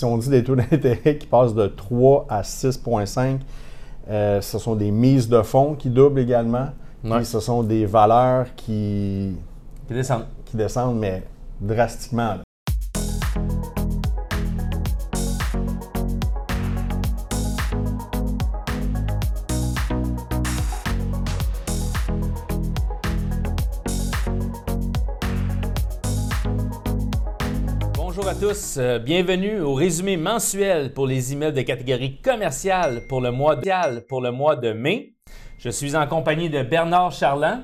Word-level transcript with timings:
si 0.00 0.04
on 0.06 0.16
dit 0.16 0.30
des 0.30 0.42
taux 0.42 0.56
d'intérêt 0.56 1.18
qui 1.18 1.26
passent 1.26 1.54
de 1.54 1.66
3 1.66 2.26
à 2.30 2.40
6,5, 2.42 3.38
euh, 4.08 4.40
ce 4.40 4.58
sont 4.58 4.74
des 4.74 4.90
mises 4.90 5.28
de 5.28 5.42
fonds 5.42 5.74
qui 5.74 5.90
doublent 5.90 6.20
également. 6.20 6.68
Ouais. 7.04 7.20
Et 7.20 7.24
ce 7.24 7.38
sont 7.38 7.62
des 7.62 7.84
valeurs 7.84 8.46
qui, 8.56 9.36
Qui 9.86 9.94
descendent. 9.94 10.24
qui 10.46 10.56
descendent, 10.56 10.98
mais 10.98 11.22
drastiquement. 11.60 12.34
là. 12.36 12.38
Tous, 28.60 28.76
euh, 28.78 28.98
bienvenue 28.98 29.60
au 29.60 29.72
résumé 29.72 30.16
mensuel 30.16 30.92
pour 30.92 31.06
les 31.06 31.32
immeubles 31.32 31.56
de 31.56 31.62
catégorie 31.62 32.18
commerciale 32.20 33.06
pour 33.08 33.20
le 33.22 33.30
mois 33.30 33.56
de, 33.56 34.00
pour 34.00 34.20
le 34.20 34.32
mois 34.32 34.54
de 34.54 34.72
mai. 34.72 35.14
Je 35.58 35.70
suis 35.70 35.96
en 35.96 36.06
compagnie 36.06 36.50
de 36.50 36.62
Bernard 36.62 37.12
Charland. 37.12 37.60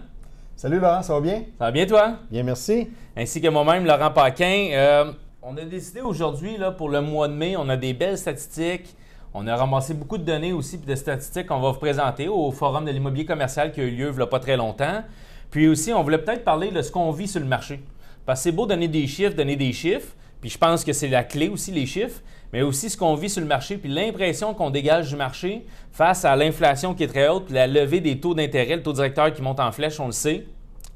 Salut 0.54 0.78
Laurent, 0.78 1.02
ça 1.02 1.12
va 1.14 1.20
bien? 1.20 1.42
Ça 1.58 1.66
va 1.66 1.70
bien 1.70 1.86
toi? 1.86 2.16
Bien, 2.30 2.42
merci. 2.44 2.88
Ainsi 3.14 3.42
que 3.42 3.48
moi-même, 3.48 3.84
Laurent 3.84 4.10
Paquin. 4.10 4.70
Euh, 4.72 5.12
on 5.42 5.56
a 5.58 5.64
décidé 5.64 6.00
aujourd'hui, 6.00 6.56
pour 6.78 6.88
le 6.88 7.02
mois 7.02 7.28
de 7.28 7.34
mai, 7.34 7.56
on 7.58 7.68
a 7.68 7.76
des 7.76 7.92
belles 7.92 8.18
statistiques. 8.18 8.96
On 9.34 9.46
a 9.46 9.54
ramassé 9.54 9.92
beaucoup 9.92 10.16
de 10.16 10.24
données 10.24 10.54
aussi 10.54 10.78
puis 10.78 10.86
de 10.86 10.94
statistiques 10.94 11.46
qu'on 11.46 11.60
va 11.60 11.72
vous 11.72 11.78
présenter 11.78 12.28
au 12.28 12.50
Forum 12.52 12.86
de 12.86 12.90
l'immobilier 12.90 13.26
commercial 13.26 13.70
qui 13.72 13.80
a 13.80 13.84
eu 13.84 13.90
lieu 13.90 14.10
il 14.10 14.16
n'y 14.16 14.22
a 14.22 14.26
pas 14.26 14.40
très 14.40 14.56
longtemps. 14.56 15.02
Puis 15.50 15.68
aussi, 15.68 15.92
on 15.92 16.02
voulait 16.02 16.18
peut-être 16.18 16.44
parler 16.44 16.70
de 16.70 16.80
ce 16.80 16.90
qu'on 16.90 17.10
vit 17.10 17.28
sur 17.28 17.40
le 17.40 17.46
marché. 17.46 17.80
Parce 18.24 18.40
que 18.40 18.44
c'est 18.44 18.52
beau 18.52 18.66
donner 18.66 18.88
des 18.88 19.06
chiffres, 19.06 19.36
donner 19.36 19.56
des 19.56 19.72
chiffres, 19.72 20.15
puis 20.40 20.50
je 20.50 20.58
pense 20.58 20.84
que 20.84 20.92
c'est 20.92 21.08
la 21.08 21.24
clé 21.24 21.48
aussi, 21.48 21.72
les 21.72 21.86
chiffres, 21.86 22.20
mais 22.52 22.62
aussi 22.62 22.90
ce 22.90 22.96
qu'on 22.96 23.14
vit 23.14 23.28
sur 23.28 23.40
le 23.40 23.46
marché, 23.46 23.76
puis 23.76 23.90
l'impression 23.90 24.54
qu'on 24.54 24.70
dégage 24.70 25.08
du 25.08 25.16
marché 25.16 25.66
face 25.92 26.24
à 26.24 26.36
l'inflation 26.36 26.94
qui 26.94 27.04
est 27.04 27.08
très 27.08 27.28
haute, 27.28 27.46
puis 27.46 27.54
la 27.54 27.66
levée 27.66 28.00
des 28.00 28.20
taux 28.20 28.34
d'intérêt, 28.34 28.76
le 28.76 28.82
taux 28.82 28.92
directeur 28.92 29.32
qui 29.32 29.42
monte 29.42 29.60
en 29.60 29.72
flèche, 29.72 29.98
on 30.00 30.06
le 30.06 30.12
sait. 30.12 30.46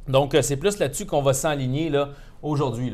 Donc, 0.09 0.35
euh, 0.35 0.43
c'est 0.43 0.57
plus 0.57 0.79
là-dessus 0.79 1.07
qu'on 1.07 1.23
va 1.23 1.33
s'enligner 1.33 1.91
là, 1.91 2.11
aujourd'hui. 2.43 2.93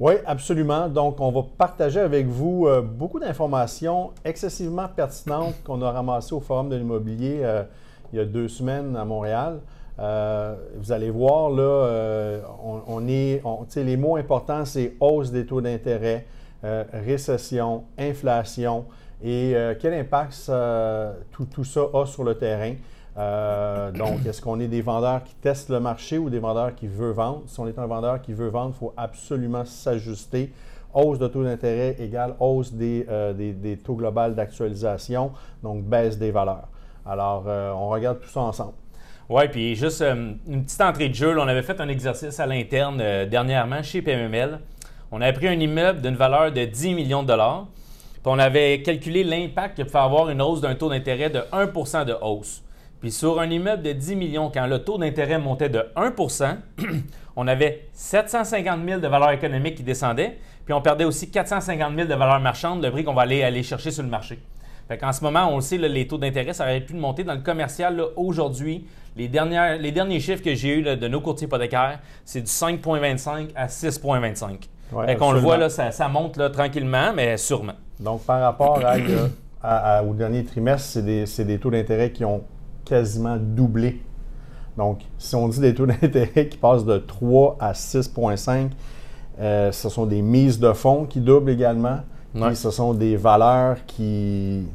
Oui, 0.00 0.14
absolument. 0.26 0.88
Donc, 0.88 1.20
on 1.20 1.30
va 1.30 1.42
partager 1.56 2.00
avec 2.00 2.26
vous 2.26 2.66
euh, 2.66 2.82
beaucoup 2.82 3.20
d'informations 3.20 4.10
excessivement 4.24 4.88
pertinentes 4.88 5.54
qu'on 5.62 5.80
a 5.82 5.90
ramassées 5.90 6.34
au 6.34 6.40
Forum 6.40 6.68
de 6.68 6.76
l'immobilier 6.76 7.40
euh, 7.42 7.62
il 8.12 8.18
y 8.18 8.20
a 8.20 8.24
deux 8.24 8.48
semaines 8.48 8.96
à 8.96 9.04
Montréal. 9.04 9.60
Euh, 9.98 10.56
vous 10.76 10.92
allez 10.92 11.10
voir, 11.10 11.50
là, 11.50 11.62
euh, 11.62 12.42
on, 12.86 13.06
est, 13.06 13.42
les 13.76 13.96
mots 13.96 14.16
importants, 14.16 14.64
c'est 14.64 14.94
hausse 15.00 15.30
des 15.30 15.46
taux 15.46 15.60
d'intérêt, 15.60 16.26
euh, 16.64 16.84
récession, 16.92 17.84
inflation 17.98 18.86
et 19.22 19.54
quel 19.80 19.94
impact 19.94 20.50
tout, 21.30 21.64
ça 21.64 21.80
a 21.94 22.04
sur 22.04 22.24
le 22.24 22.34
terrain? 22.34 22.74
Donc, 23.96 24.26
est-ce 24.26 24.42
qu'on 24.42 24.60
est 24.60 24.68
des 24.68 24.82
vendeurs 24.82 25.24
qui 25.24 25.34
testent 25.36 25.70
le 25.70 25.80
marché 25.80 26.18
ou 26.18 26.28
des 26.28 26.40
vendeurs 26.40 26.74
qui 26.74 26.88
veulent 26.88 27.14
vendre? 27.14 27.42
Si 27.46 27.58
on 27.58 27.66
est 27.66 27.78
un 27.78 27.86
vendeur 27.86 28.20
qui 28.20 28.34
veut 28.34 28.48
vendre, 28.48 28.74
il 28.76 28.78
faut 28.78 28.92
absolument 28.96 29.64
s'ajuster. 29.64 30.52
Hausse 30.92 31.18
de 31.18 31.26
taux 31.28 31.42
d'intérêt 31.42 31.96
égale 32.00 32.34
hausse 32.38 32.72
des, 32.74 33.06
taux 33.82 33.94
global 33.94 34.34
d'actualisation, 34.34 35.30
donc 35.62 35.84
baisse 35.84 36.18
des 36.18 36.30
valeurs. 36.30 36.68
Alors, 37.06 37.46
on 37.46 37.88
regarde 37.88 38.20
tout 38.20 38.28
ça 38.28 38.40
ensemble. 38.40 38.74
Oui, 39.30 39.48
puis 39.50 39.74
juste 39.74 40.02
euh, 40.02 40.34
une 40.46 40.64
petite 40.64 40.82
entrée 40.82 41.08
de 41.08 41.14
jeu. 41.14 41.38
on 41.38 41.48
avait 41.48 41.62
fait 41.62 41.80
un 41.80 41.88
exercice 41.88 42.38
à 42.40 42.46
l'interne 42.46 43.00
euh, 43.00 43.24
dernièrement 43.24 43.82
chez 43.82 44.02
PMML. 44.02 44.60
On 45.10 45.22
avait 45.22 45.32
pris 45.32 45.48
un 45.48 45.58
immeuble 45.58 46.02
d'une 46.02 46.14
valeur 46.14 46.52
de 46.52 46.66
10 46.66 46.94
millions 46.94 47.22
de 47.22 47.28
dollars. 47.28 47.66
Puis 48.12 48.22
on 48.26 48.38
avait 48.38 48.82
calculé 48.82 49.24
l'impact 49.24 49.78
que 49.78 49.82
pouvait 49.82 49.98
avoir 49.98 50.28
une 50.28 50.42
hausse 50.42 50.60
d'un 50.60 50.74
taux 50.74 50.90
d'intérêt 50.90 51.30
de 51.30 51.40
1% 51.52 52.04
de 52.04 52.14
hausse. 52.20 52.62
Puis 53.00 53.10
sur 53.10 53.40
un 53.40 53.48
immeuble 53.48 53.82
de 53.82 53.92
10 53.92 54.14
millions, 54.14 54.50
quand 54.52 54.66
le 54.66 54.80
taux 54.80 54.98
d'intérêt 54.98 55.38
montait 55.38 55.70
de 55.70 55.86
1% 55.96 56.56
on 57.36 57.48
avait 57.48 57.88
750 57.94 58.86
000 58.86 59.00
de 59.00 59.08
valeur 59.08 59.30
économique 59.30 59.76
qui 59.76 59.82
descendait, 59.82 60.38
puis 60.66 60.74
on 60.74 60.82
perdait 60.82 61.04
aussi 61.04 61.30
450 61.30 61.96
000 61.96 62.08
de 62.08 62.14
valeur 62.14 62.40
marchande, 62.40 62.84
le 62.84 62.90
prix 62.90 63.04
qu'on 63.04 63.14
va 63.14 63.22
aller 63.22 63.62
chercher 63.62 63.90
sur 63.90 64.02
le 64.02 64.10
marché. 64.10 64.38
Fait 64.88 64.98
qu'en 64.98 65.12
ce 65.12 65.22
moment, 65.24 65.48
on 65.50 65.56
le 65.56 65.62
sait, 65.62 65.78
là, 65.78 65.88
les 65.88 66.06
taux 66.06 66.18
d'intérêt, 66.18 66.52
ça 66.52 66.64
aurait 66.64 66.80
pu 66.80 66.94
monter 66.94 67.24
dans 67.24 67.34
le 67.34 67.40
commercial. 67.40 68.02
Aujourd'hui, 68.16 68.86
les, 69.16 69.28
dernières- 69.28 69.78
les 69.78 69.92
derniers 69.92 70.20
chiffres 70.20 70.42
que 70.42 70.54
j'ai 70.54 70.78
eus 70.78 70.82
là, 70.82 70.96
de 70.96 71.08
nos 71.08 71.20
courtiers 71.20 71.46
hypothécaires, 71.46 72.00
c'est 72.24 72.40
du 72.42 72.46
5,25 72.50 73.48
à 73.56 73.66
6,25. 73.66 74.68
Ouais, 74.92 75.16
qu'on 75.16 75.32
le 75.32 75.38
voit, 75.40 75.56
là, 75.56 75.68
ça, 75.70 75.90
ça 75.90 76.08
monte 76.08 76.36
là, 76.36 76.50
tranquillement, 76.50 77.12
mais 77.14 77.36
sûrement. 77.38 77.72
Donc, 77.98 78.22
par 78.24 78.40
rapport 78.40 78.80
à, 78.84 78.96
à- 79.62 79.96
à- 79.98 80.02
au 80.02 80.12
dernier 80.12 80.44
trimestre, 80.44 80.86
c'est 80.88 81.02
des, 81.04 81.26
c'est 81.26 81.44
des 81.44 81.58
taux 81.58 81.70
d'intérêt 81.70 82.10
qui 82.10 82.24
ont 82.24 82.42
quasiment 82.84 83.36
doublé. 83.38 84.02
Donc, 84.76 85.00
si 85.18 85.34
on 85.34 85.48
dit 85.48 85.60
des 85.60 85.74
taux 85.74 85.86
d'intérêt 85.86 86.48
qui 86.48 86.58
passent 86.58 86.84
de 86.84 86.98
3 86.98 87.56
à 87.60 87.72
6,5, 87.72 88.70
euh, 89.40 89.72
ce 89.72 89.88
sont 89.88 90.04
des 90.06 90.20
mises 90.20 90.58
de 90.60 90.72
fonds 90.72 91.06
qui 91.06 91.20
doublent 91.20 91.50
également. 91.50 92.00
Ouais. 92.34 92.54
Ce 92.54 92.70
sont 92.70 92.94
des 92.94 93.16
valeurs 93.16 93.76
qui, 93.86 94.66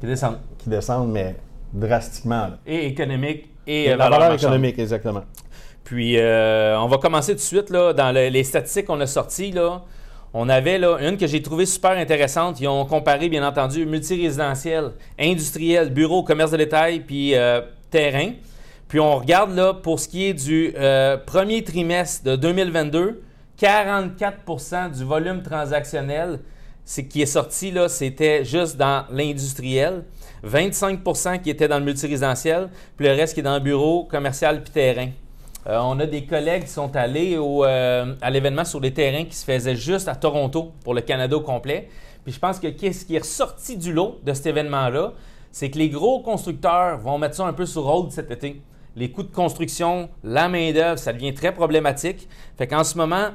Qui 0.00 0.06
descendent. 0.06 0.38
qui 0.58 0.68
descendent, 0.68 1.10
mais 1.12 1.36
drastiquement. 1.72 2.42
là. 2.48 2.58
Et 2.66 2.86
économique 2.86 3.50
et, 3.66 3.84
Et 3.84 3.88
la 3.90 3.96
valeur 3.96 4.10
valeur 4.10 4.28
marchande. 4.30 4.50
économique, 4.50 4.78
exactement. 4.78 5.22
Puis, 5.84 6.18
euh, 6.18 6.78
on 6.80 6.88
va 6.88 6.98
commencer 6.98 7.32
tout 7.32 7.36
de 7.38 7.40
suite 7.42 7.70
là, 7.70 7.92
dans 7.92 8.12
le- 8.12 8.28
les 8.28 8.44
statistiques 8.44 8.86
qu'on 8.86 9.00
a 9.00 9.06
sorties. 9.06 9.52
Là. 9.52 9.82
On 10.34 10.48
avait 10.48 10.78
là, 10.78 10.98
une 11.00 11.16
que 11.16 11.26
j'ai 11.26 11.40
trouvée 11.40 11.64
super 11.66 11.92
intéressante. 11.92 12.60
Ils 12.60 12.68
ont 12.68 12.84
comparé, 12.84 13.28
bien 13.28 13.46
entendu, 13.46 13.86
multirésidentiel, 13.86 14.90
industriel, 15.18 15.90
bureau, 15.92 16.22
commerce 16.24 16.50
de 16.50 16.56
détail, 16.58 17.00
puis 17.00 17.34
euh, 17.34 17.60
terrain. 17.90 18.32
Puis, 18.88 19.00
on 19.00 19.16
regarde 19.16 19.54
là, 19.54 19.74
pour 19.74 19.98
ce 20.00 20.08
qui 20.08 20.26
est 20.26 20.34
du 20.34 20.74
euh, 20.76 21.16
premier 21.16 21.62
trimestre 21.64 22.24
de 22.24 22.36
2022, 22.36 23.22
44% 23.58 24.90
du 24.96 25.04
volume 25.04 25.42
transactionnel 25.42 26.40
qui 26.86 27.20
est 27.20 27.26
sorti, 27.26 27.70
là, 27.70 27.88
c'était 27.88 28.44
juste 28.44 28.76
dans 28.76 29.04
l'industriel. 29.10 30.04
25% 30.46 31.42
qui 31.42 31.50
était 31.50 31.66
dans 31.66 31.78
le 31.78 31.84
multirésidentiel, 31.84 32.68
puis 32.96 33.06
le 33.06 33.12
reste 33.12 33.34
qui 33.34 33.40
est 33.40 33.42
dans 33.42 33.54
le 33.54 33.60
bureau, 33.60 34.04
commercial 34.04 34.62
puis 34.62 34.72
terrain. 34.72 35.08
Euh, 35.66 35.78
on 35.82 35.98
a 35.98 36.06
des 36.06 36.24
collègues 36.24 36.64
qui 36.64 36.70
sont 36.70 36.94
allés 36.94 37.36
euh, 37.36 38.14
à 38.20 38.30
l'événement 38.30 38.64
sur 38.64 38.78
les 38.78 38.92
terrains 38.92 39.24
qui 39.24 39.34
se 39.34 39.44
faisait 39.44 39.74
juste 39.74 40.06
à 40.06 40.14
Toronto 40.14 40.72
pour 40.84 40.94
le 40.94 41.00
Canada 41.00 41.36
au 41.36 41.40
complet. 41.40 41.88
Puis 42.22 42.32
je 42.32 42.38
pense 42.38 42.60
que 42.60 42.68
qu'est-ce 42.68 43.04
qui 43.04 43.16
est 43.16 43.20
ressorti 43.20 43.76
du 43.76 43.92
lot 43.92 44.20
de 44.24 44.32
cet 44.32 44.46
événement-là, 44.46 45.12
c'est 45.50 45.70
que 45.70 45.78
les 45.78 45.88
gros 45.88 46.20
constructeurs 46.20 46.98
vont 46.98 47.18
mettre 47.18 47.34
ça 47.34 47.46
un 47.46 47.52
peu 47.52 47.66
sur 47.66 47.86
hold 47.86 48.12
cet 48.12 48.30
été. 48.30 48.60
Les 48.94 49.10
coûts 49.10 49.24
de 49.24 49.34
construction, 49.34 50.08
la 50.22 50.48
main-d'œuvre, 50.48 50.98
ça 50.98 51.12
devient 51.12 51.34
très 51.34 51.52
problématique. 51.52 52.28
Fait 52.56 52.66
qu'en 52.66 52.84
ce 52.84 52.96
moment, 52.96 53.28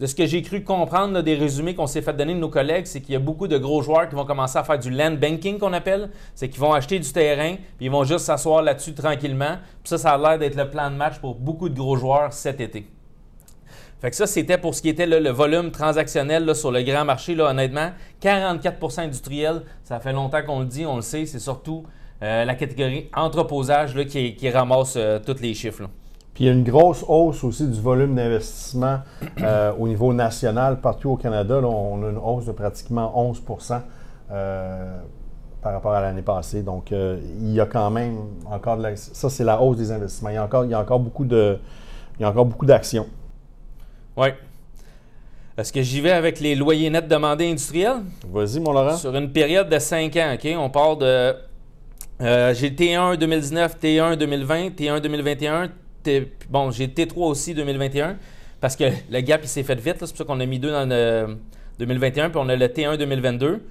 de 0.00 0.06
ce 0.06 0.14
que 0.14 0.24
j'ai 0.24 0.40
cru 0.40 0.64
comprendre 0.64 1.20
des 1.20 1.34
résumés 1.34 1.74
qu'on 1.74 1.86
s'est 1.86 2.00
fait 2.00 2.14
donner 2.14 2.32
de 2.32 2.38
nos 2.38 2.48
collègues, 2.48 2.86
c'est 2.86 3.02
qu'il 3.02 3.12
y 3.12 3.16
a 3.16 3.20
beaucoup 3.20 3.46
de 3.46 3.58
gros 3.58 3.82
joueurs 3.82 4.08
qui 4.08 4.14
vont 4.14 4.24
commencer 4.24 4.56
à 4.56 4.64
faire 4.64 4.78
du 4.78 4.90
land 4.90 5.12
banking 5.12 5.58
qu'on 5.58 5.74
appelle. 5.74 6.08
C'est 6.34 6.48
qu'ils 6.48 6.60
vont 6.60 6.72
acheter 6.72 6.98
du 6.98 7.12
terrain, 7.12 7.56
puis 7.76 7.86
ils 7.86 7.90
vont 7.90 8.04
juste 8.04 8.24
s'asseoir 8.24 8.62
là-dessus 8.62 8.94
tranquillement. 8.94 9.58
Puis 9.82 9.90
ça, 9.90 9.98
ça 9.98 10.12
a 10.12 10.18
l'air 10.18 10.38
d'être 10.38 10.56
le 10.56 10.70
plan 10.70 10.90
de 10.90 10.96
match 10.96 11.18
pour 11.18 11.34
beaucoup 11.34 11.68
de 11.68 11.74
gros 11.74 11.96
joueurs 11.96 12.32
cet 12.32 12.62
été. 12.62 12.86
Fait 14.00 14.08
que 14.08 14.16
ça, 14.16 14.26
c'était 14.26 14.56
pour 14.56 14.74
ce 14.74 14.80
qui 14.80 14.88
était 14.88 15.04
le 15.04 15.30
volume 15.30 15.70
transactionnel 15.70 16.54
sur 16.54 16.70
le 16.70 16.82
grand 16.82 17.04
marché. 17.04 17.38
Honnêtement, 17.38 17.90
44% 18.22 19.00
industriel, 19.00 19.60
ça 19.84 20.00
fait 20.00 20.14
longtemps 20.14 20.42
qu'on 20.42 20.60
le 20.60 20.66
dit, 20.66 20.86
on 20.86 20.96
le 20.96 21.02
sait, 21.02 21.26
c'est 21.26 21.38
surtout 21.38 21.84
euh, 22.22 22.46
la 22.46 22.54
catégorie 22.54 23.10
entreposage 23.14 23.94
qui, 24.06 24.34
qui 24.34 24.48
ramasse 24.48 24.94
euh, 24.96 25.18
tous 25.18 25.42
les 25.42 25.52
chiffres. 25.52 25.90
Puis 26.40 26.46
il 26.46 26.52
y 26.52 26.52
a 26.52 26.56
une 26.56 26.64
grosse 26.64 27.04
hausse 27.06 27.44
aussi 27.44 27.66
du 27.66 27.78
volume 27.78 28.14
d'investissement 28.14 29.00
euh, 29.42 29.74
au 29.78 29.86
niveau 29.86 30.14
national. 30.14 30.80
Partout 30.80 31.10
au 31.10 31.16
Canada, 31.16 31.60
là, 31.60 31.66
on 31.68 32.02
a 32.02 32.08
une 32.08 32.16
hausse 32.16 32.46
de 32.46 32.52
pratiquement 32.52 33.12
11 33.14 33.42
euh, 34.30 34.98
par 35.60 35.74
rapport 35.74 35.92
à 35.92 36.00
l'année 36.00 36.22
passée. 36.22 36.62
Donc, 36.62 36.92
euh, 36.92 37.20
il 37.42 37.52
y 37.52 37.60
a 37.60 37.66
quand 37.66 37.90
même 37.90 38.20
encore 38.50 38.78
de 38.78 38.84
la, 38.84 38.96
ça, 38.96 39.28
c'est 39.28 39.44
la 39.44 39.60
hausse 39.60 39.76
des 39.76 39.92
investissements. 39.92 40.30
Il 40.30 40.36
y 40.36 40.38
a 40.38 40.44
encore, 40.44 40.64
il 40.64 40.70
y 40.70 40.72
a 40.72 40.80
encore 40.80 41.00
beaucoup 41.00 41.26
de, 41.26 41.58
il 42.18 42.22
y 42.22 42.24
a 42.24 42.30
encore 42.30 42.46
beaucoup 42.46 42.64
d'actions. 42.64 43.06
Oui. 44.16 44.28
Est-ce 45.58 45.74
que 45.74 45.82
j'y 45.82 46.00
vais 46.00 46.12
avec 46.12 46.40
les 46.40 46.54
loyers 46.54 46.88
nets 46.88 47.06
demandés 47.06 47.50
industriels? 47.50 48.00
Vas-y, 48.32 48.60
mon 48.60 48.72
Laurent. 48.72 48.96
Sur 48.96 49.14
une 49.14 49.30
période 49.30 49.68
de 49.68 49.78
5 49.78 50.16
ans, 50.16 50.34
OK? 50.36 50.48
On 50.56 50.70
part 50.70 50.96
de. 50.96 51.34
euh, 52.22 52.54
j'ai 52.54 52.70
T1 52.70 53.18
2019, 53.18 53.76
T1 53.78 54.16
2020, 54.16 54.68
T1 54.70 55.00
2021. 55.02 55.68
Bon, 56.48 56.70
j'ai 56.70 56.86
T3 56.86 57.18
aussi 57.18 57.54
2021. 57.54 58.16
Parce 58.60 58.76
que 58.76 58.84
le 59.10 59.20
gap, 59.20 59.44
s'est 59.44 59.62
fait 59.62 59.80
vite. 59.80 59.96
C'est 60.00 60.08
pour 60.08 60.18
ça 60.18 60.24
qu'on 60.24 60.40
a 60.40 60.46
mis 60.46 60.58
deux 60.58 60.70
dans 60.70 60.88
le 60.88 61.38
2021, 61.78 62.30
puis 62.30 62.38
on 62.42 62.48
a 62.48 62.56
le 62.56 62.66
T1 62.66 62.98
2022. 62.98 63.62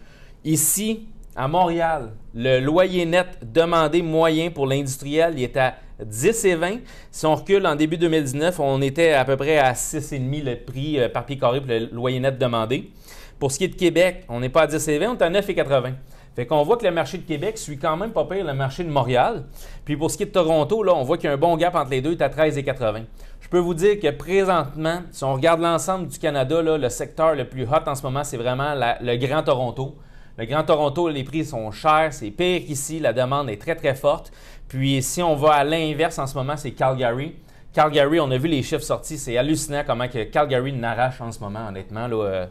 Ici, 0.46 1.08
à 1.36 1.48
Montréal, 1.48 2.12
le 2.34 2.60
loyer 2.60 3.06
net 3.06 3.28
demandé 3.42 4.02
moyen 4.02 4.50
pour 4.50 4.66
l'industriel, 4.66 5.34
il 5.38 5.44
est 5.44 5.58
à 5.58 5.76
10 6.04 6.46
et 6.46 6.56
20. 6.56 6.78
Si 7.12 7.26
on 7.26 7.36
recule 7.36 7.68
en 7.68 7.76
début 7.76 7.98
2019, 7.98 8.60
on 8.60 8.82
était 8.82 9.12
à 9.12 9.26
peu 9.26 9.38
près 9.38 9.58
à 9.60 9.74
6,5 9.74 10.44
le 10.44 10.56
prix 10.56 11.00
euh, 11.00 11.10
par 11.10 11.26
pied 11.26 11.38
carré 11.38 11.60
pour 11.60 11.70
le 11.70 11.90
loyer 11.92 12.20
net 12.20 12.38
demandé. 12.38 12.90
Pour 13.38 13.52
ce 13.52 13.58
qui 13.58 13.66
est 13.66 13.70
de 13.70 13.76
Québec, 13.76 14.26
on 14.28 14.40
n'est 14.40 14.50
pas 14.50 14.64
à 14.64 14.68
10 14.68 14.88
et 14.88 14.98
20, 14.98 15.10
on 15.12 15.18
est 15.18 15.22
à 15.22 15.30
9,80. 15.30 15.94
Fait 16.40 16.46
qu'on 16.46 16.64
voit 16.64 16.78
que 16.78 16.86
le 16.86 16.92
marché 16.92 17.18
de 17.18 17.24
Québec 17.24 17.58
suit 17.58 17.78
quand 17.78 17.98
même 17.98 18.12
pas 18.12 18.24
pire 18.24 18.46
le 18.46 18.54
marché 18.54 18.86
de 18.86 18.90
Montréal. 18.90 19.44
Puis 19.84 19.98
pour 19.98 20.10
ce 20.10 20.16
qui 20.16 20.24
est 20.24 20.28
de 20.28 20.32
Toronto, 20.32 20.84
là, 20.84 20.94
on 20.96 21.04
voit 21.04 21.18
qu'il 21.18 21.26
y 21.26 21.30
a 21.30 21.34
un 21.34 21.38
bon 21.38 21.58
gap 21.58 21.76
entre 21.76 21.92
les 21.92 22.00
deux, 22.00 22.14
il 22.14 22.18
est 22.18 22.24
à 22.24 22.30
13,80. 22.30 23.04
Je 23.42 23.50
peux 23.50 23.60
vous 23.60 23.74
dire 23.74 24.00
que 24.00 24.10
présentement, 24.10 25.02
si 25.12 25.26
on 25.26 25.34
regarde 25.34 25.60
l'ensemble 25.60 26.08
du 26.08 26.18
Canada, 26.18 26.62
là, 26.62 26.78
le 26.78 26.88
secteur 26.88 27.36
le 27.36 27.44
plus 27.44 27.66
hot 27.66 27.86
en 27.86 27.94
ce 27.94 28.04
moment, 28.04 28.24
c'est 28.24 28.38
vraiment 28.38 28.74
le 28.74 29.18
Grand 29.18 29.44
Toronto. 29.44 29.98
Le 30.38 30.46
Grand 30.46 30.64
Toronto, 30.64 31.10
les 31.10 31.26
prix 31.26 31.44
sont 31.44 31.72
chers, 31.72 32.14
c'est 32.14 32.32
pire 32.32 32.62
qu'ici, 32.66 33.02
la 33.02 33.12
demande 33.12 33.50
est 33.50 33.60
très 33.60 33.76
très 33.76 33.94
forte. 33.94 34.32
Puis 34.70 35.04
si 35.04 35.22
on 35.22 35.36
va 35.36 35.56
à 35.56 35.66
l'inverse 35.66 36.20
en 36.20 36.26
ce 36.28 36.36
moment, 36.36 36.56
c'est 36.56 36.72
Calgary. 36.72 37.36
Calgary, 37.74 38.22
on 38.22 38.32
a 38.32 38.38
vu 38.38 38.48
les 38.48 38.64
chiffres 38.64 38.82
sortis, 38.86 39.18
c'est 39.18 39.38
hallucinant 39.38 39.84
comment 39.86 40.08
que 40.08 40.24
Calgary 40.24 40.72
n'arrache 40.72 41.20
en 41.20 41.34
ce 41.34 41.42
moment, 41.42 41.68
honnêtement. 41.68 42.08
Là, 42.08 42.16
euh, 42.16 42.46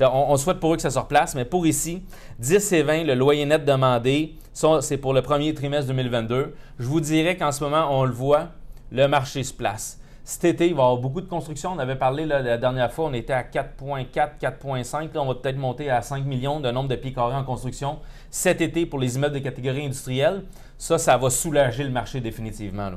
on, 0.00 0.36
souhaite 0.36 0.60
pour 0.60 0.72
eux 0.72 0.76
que 0.76 0.82
ça 0.82 0.90
se 0.90 0.98
replace, 0.98 1.34
mais 1.34 1.44
pour 1.44 1.66
ici, 1.66 2.02
10 2.38 2.72
et 2.72 2.82
20, 2.82 3.04
le 3.04 3.14
loyer 3.14 3.44
net 3.46 3.64
demandé, 3.64 4.36
c'est 4.80 4.98
pour 4.98 5.12
le 5.12 5.22
premier 5.22 5.54
trimestre 5.54 5.88
2022. 5.88 6.54
Je 6.78 6.86
vous 6.86 7.00
dirais 7.00 7.36
qu'en 7.36 7.52
ce 7.52 7.64
moment, 7.64 7.88
on 7.90 8.04
le 8.04 8.12
voit, 8.12 8.48
le 8.92 9.06
marché 9.08 9.42
se 9.42 9.52
place. 9.52 10.00
Cet 10.24 10.44
été, 10.44 10.66
il 10.66 10.74
va 10.74 10.82
y 10.82 10.84
avoir 10.84 10.98
beaucoup 10.98 11.22
de 11.22 11.26
construction. 11.26 11.72
On 11.72 11.78
avait 11.78 11.96
parlé 11.96 12.26
la 12.26 12.58
dernière 12.58 12.92
fois, 12.92 13.06
on 13.06 13.14
était 13.14 13.32
à 13.32 13.42
4,4, 13.42 14.38
4,5. 14.38 15.14
Là, 15.14 15.22
on 15.22 15.26
va 15.26 15.34
peut-être 15.36 15.56
monter 15.56 15.88
à 15.88 16.02
5 16.02 16.24
millions 16.26 16.60
de 16.60 16.70
nombre 16.70 16.90
de 16.90 16.96
pieds 16.96 17.14
carrés 17.14 17.34
en 17.34 17.44
construction 17.44 17.98
cet 18.30 18.60
été 18.60 18.84
pour 18.84 18.98
les 18.98 19.16
immeubles 19.16 19.36
de 19.36 19.40
catégorie 19.40 19.86
industrielle. 19.86 20.42
Ça, 20.76 20.98
ça 20.98 21.16
va 21.16 21.30
soulager 21.30 21.82
le 21.82 21.90
marché 21.90 22.20
définitivement. 22.20 22.90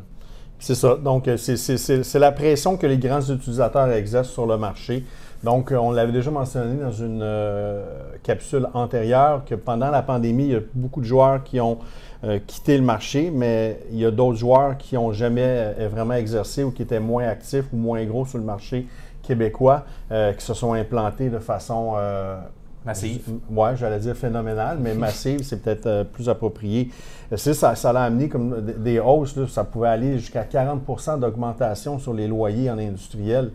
C'est 0.62 0.76
ça. 0.76 0.96
Donc, 0.96 1.28
euh, 1.28 1.38
c'est 1.38 2.20
la 2.20 2.32
pression 2.32 2.78
que 2.78 2.86
les 2.86 3.00
grands 3.00 3.20
utilisateurs 3.20 3.92
exercent 3.92 4.30
sur 4.30 4.46
le 4.46 4.58
marché. 4.58 5.04
Donc, 5.44 5.72
euh, 5.72 5.78
on 5.78 5.92
l'avait 5.92 6.12
déjà 6.12 6.30
mentionné 6.30 6.80
dans 6.80 6.92
une 6.92 7.22
euh, 7.24 7.84
capsule 8.22 8.68
antérieure 8.76 9.44
que 9.44 9.56
pendant 9.56 9.90
la 9.90 10.04
pandémie, 10.04 10.46
il 10.46 10.52
y 10.52 10.56
a 10.56 10.60
beaucoup 10.76 11.02
de 11.02 11.06
joueurs 11.06 11.44
qui 11.44 11.60
ont 11.60 11.80
euh, 12.24 12.38
quitté 12.46 12.78
le 12.78 12.84
marché, 12.84 13.32
mais 13.34 13.80
il 13.92 13.98
y 13.98 14.06
a 14.06 14.12
d'autres 14.12 14.38
joueurs 14.38 14.78
qui 14.78 14.94
n'ont 14.94 15.12
jamais 15.12 15.74
vraiment 15.92 16.14
exercé 16.14 16.64
ou 16.64 16.70
qui 16.70 16.84
étaient 16.84 17.00
moins 17.00 17.28
actifs 17.28 17.66
ou 17.74 17.78
moins 17.78 18.06
gros 18.06 18.28
sur 18.28 18.38
le 18.38 18.44
marché 18.44 18.86
québécois, 19.24 19.86
qui 20.10 20.46
se 20.46 20.54
sont 20.54 20.74
implantés 20.74 21.30
de 21.30 21.40
façon 21.40 21.96
Massive. 22.86 23.22
Oui, 23.50 23.70
j'allais 23.76 24.00
dire 24.00 24.16
phénoménale, 24.16 24.80
mais 24.80 24.94
massive, 24.96 25.44
c'est 25.44 25.62
peut-être 25.62 26.04
plus 26.12 26.30
approprié. 26.30 26.90
Ça, 27.36 27.76
ça 27.76 27.94
l'a 27.94 28.04
amené 28.04 28.28
comme 28.28 28.62
des 28.62 29.00
hausses, 29.00 29.36
ça 29.48 29.64
pouvait 29.64 29.90
aller 29.90 30.18
jusqu'à 30.18 30.44
40% 30.44 31.20
d'augmentation 31.20 32.00
sur 32.00 32.14
les 32.14 32.28
loyers 32.28 32.70
en 32.70 32.78
industriel 32.78 33.52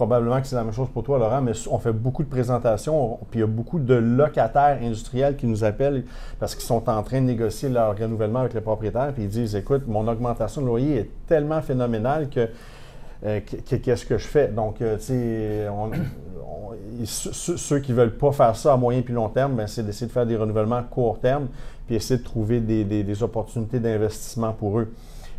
probablement 0.00 0.40
que 0.40 0.46
c'est 0.46 0.56
la 0.56 0.64
même 0.64 0.72
chose 0.72 0.88
pour 0.88 1.02
toi, 1.02 1.18
Laurent, 1.18 1.42
mais 1.42 1.52
on 1.70 1.78
fait 1.78 1.92
beaucoup 1.92 2.22
de 2.22 2.28
présentations, 2.30 3.18
puis 3.30 3.40
il 3.40 3.42
y 3.42 3.44
a 3.44 3.46
beaucoup 3.46 3.78
de 3.78 3.92
locataires 3.92 4.78
industriels 4.80 5.36
qui 5.36 5.46
nous 5.46 5.62
appellent 5.62 6.04
parce 6.38 6.54
qu'ils 6.54 6.64
sont 6.64 6.88
en 6.88 7.02
train 7.02 7.20
de 7.20 7.26
négocier 7.26 7.68
leur 7.68 7.98
renouvellement 7.98 8.38
avec 8.38 8.54
les 8.54 8.62
propriétaires, 8.62 9.12
puis 9.12 9.24
ils 9.24 9.28
disent 9.28 9.54
Écoute, 9.54 9.82
mon 9.86 10.08
augmentation 10.08 10.62
de 10.62 10.66
loyer 10.66 10.96
est 11.00 11.10
tellement 11.26 11.60
phénoménale 11.60 12.30
que. 12.30 12.48
Euh, 13.26 13.40
qu'est-ce 13.82 14.06
que 14.06 14.16
je 14.16 14.26
fais? 14.26 14.48
Donc, 14.48 14.80
euh, 14.80 14.96
tu 14.96 15.02
sais, 15.02 15.68
ceux 17.04 17.78
qui 17.80 17.92
ne 17.92 17.96
veulent 17.96 18.16
pas 18.16 18.32
faire 18.32 18.56
ça 18.56 18.72
à 18.72 18.76
moyen 18.76 19.02
puis 19.02 19.14
long 19.14 19.28
terme, 19.28 19.56
ben, 19.56 19.66
c'est 19.66 19.82
d'essayer 19.82 20.06
de 20.06 20.12
faire 20.12 20.26
des 20.26 20.36
renouvellements 20.36 20.76
à 20.76 20.82
court 20.82 21.18
terme 21.18 21.48
puis 21.86 21.96
essayer 21.96 22.18
de 22.18 22.24
trouver 22.24 22.60
des 22.60 23.22
opportunités 23.22 23.80
d'investissement 23.80 24.52
pour 24.52 24.78
eux. 24.78 24.92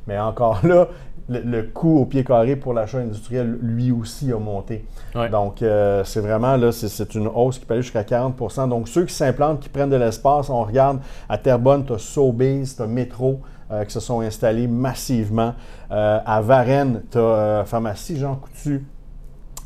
Mais 0.08 0.20
encore 0.20 0.60
là, 0.66 0.88
le, 1.30 1.64
coût 1.64 2.00
au 2.00 2.06
pied 2.06 2.24
carré 2.24 2.56
pour 2.56 2.74
l'achat 2.74 3.00
industriel, 3.00 3.58
lui 3.62 3.92
aussi, 3.92 4.32
a 4.32 4.38
monté. 4.38 4.86
Donc, 5.32 5.62
euh, 5.62 6.04
c'est 6.04 6.20
vraiment, 6.20 6.58
là, 6.58 6.72
c'est 6.72 7.16
une 7.16 7.28
hausse 7.28 7.60
qui 7.60 7.66
peut 7.66 7.76
aller 7.76 7.84
jusqu'à 7.84 8.04
40% 8.04 8.70
Donc, 8.70 8.88
ceux 8.88 9.06
qui 9.06 9.14
s'implantent, 9.14 9.60
qui 9.60 9.70
prennent 9.70 9.90
de 9.90 9.96
l'espace, 9.96 10.50
on 10.50 10.64
regarde 10.64 11.00
à 11.30 11.38
Terrebonne, 11.38 11.86
tu 11.86 11.94
as 11.94 12.00
Sobeys, 12.00 12.66
tu 12.76 12.82
as 12.82 12.88
Métro, 12.88 13.40
euh, 13.72 13.86
qui 13.86 13.94
se 13.94 14.00
sont 14.00 14.22
installés 14.22 14.68
massivement. 14.68 15.54
Euh, 15.92 16.20
à 16.26 16.42
Varennes, 16.42 17.04
tu 17.12 17.18
as 17.18 17.64
Pharmacie 17.66 18.18
Jean 18.18 18.36
Coutu, 18.36 18.86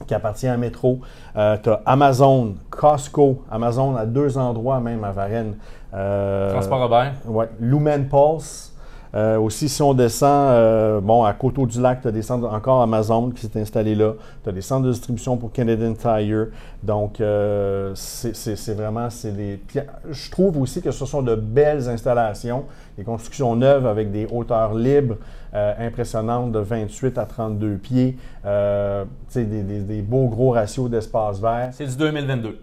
qui 0.08 0.14
appartient 0.14 0.48
à 0.48 0.58
Métro. 0.58 1.00
tu 1.34 1.40
as 1.70 1.82
Amazon, 1.86 2.56
Costco, 2.70 3.44
Amazon 3.50 3.96
à 3.96 4.06
deux 4.06 4.38
endroits 4.38 4.80
même 4.80 5.04
à 5.04 5.12
Varennes. 5.12 5.56
Transport 5.92 6.80
Robert. 6.82 7.14
Oui. 7.26 7.46
Lumen 7.60 8.08
Pulse. 8.10 8.75
Euh, 9.16 9.38
aussi, 9.40 9.70
si 9.70 9.82
on 9.82 9.94
descend, 9.94 10.50
euh, 10.50 11.00
bon, 11.00 11.24
à 11.24 11.34
Coteau-du-Lac, 11.34 12.02
tu 12.02 12.08
as 12.10 12.12
des 12.12 12.22
centres, 12.22 12.52
encore 12.52 12.82
Amazon 12.82 13.30
qui 13.32 13.42
s'est 13.48 13.60
installé 13.60 13.96
là. 13.96 14.14
Tu 14.44 14.50
as 14.50 14.52
des 14.52 14.62
centres 14.62 14.86
de 14.86 14.92
distribution 14.92 15.38
pour 15.38 15.54
Canadian 15.54 15.94
Tire. 15.94 16.48
Donc, 16.84 17.22
euh, 17.22 17.92
c'est 17.96 18.74
vraiment, 18.74 19.10
c'est 19.10 19.32
des. 19.32 19.62
je 20.10 20.32
trouve 20.32 20.60
aussi 20.62 20.82
que 20.82 20.92
ce 20.92 21.06
sont 21.06 21.22
de 21.22 21.36
belles 21.36 21.88
installations, 21.88 22.66
des 22.98 23.06
constructions 23.06 23.56
neuves 23.56 23.88
avec 23.88 24.12
des 24.12 24.28
hauteurs 24.30 24.74
libres 24.74 25.16
impressionnantes 25.54 26.52
de 26.52 26.60
28 26.60 27.18
à 27.18 27.26
32 27.26 27.78
pieds. 27.78 28.18
Des, 28.44 29.46
des, 29.46 29.80
des, 29.80 30.02
beaux 30.02 30.28
gros 30.28 30.52
ratios 30.52 30.90
d'espace 30.90 31.40
vert. 31.40 31.70
C'est 31.72 31.86
du 31.86 31.96
2022. 31.96 32.60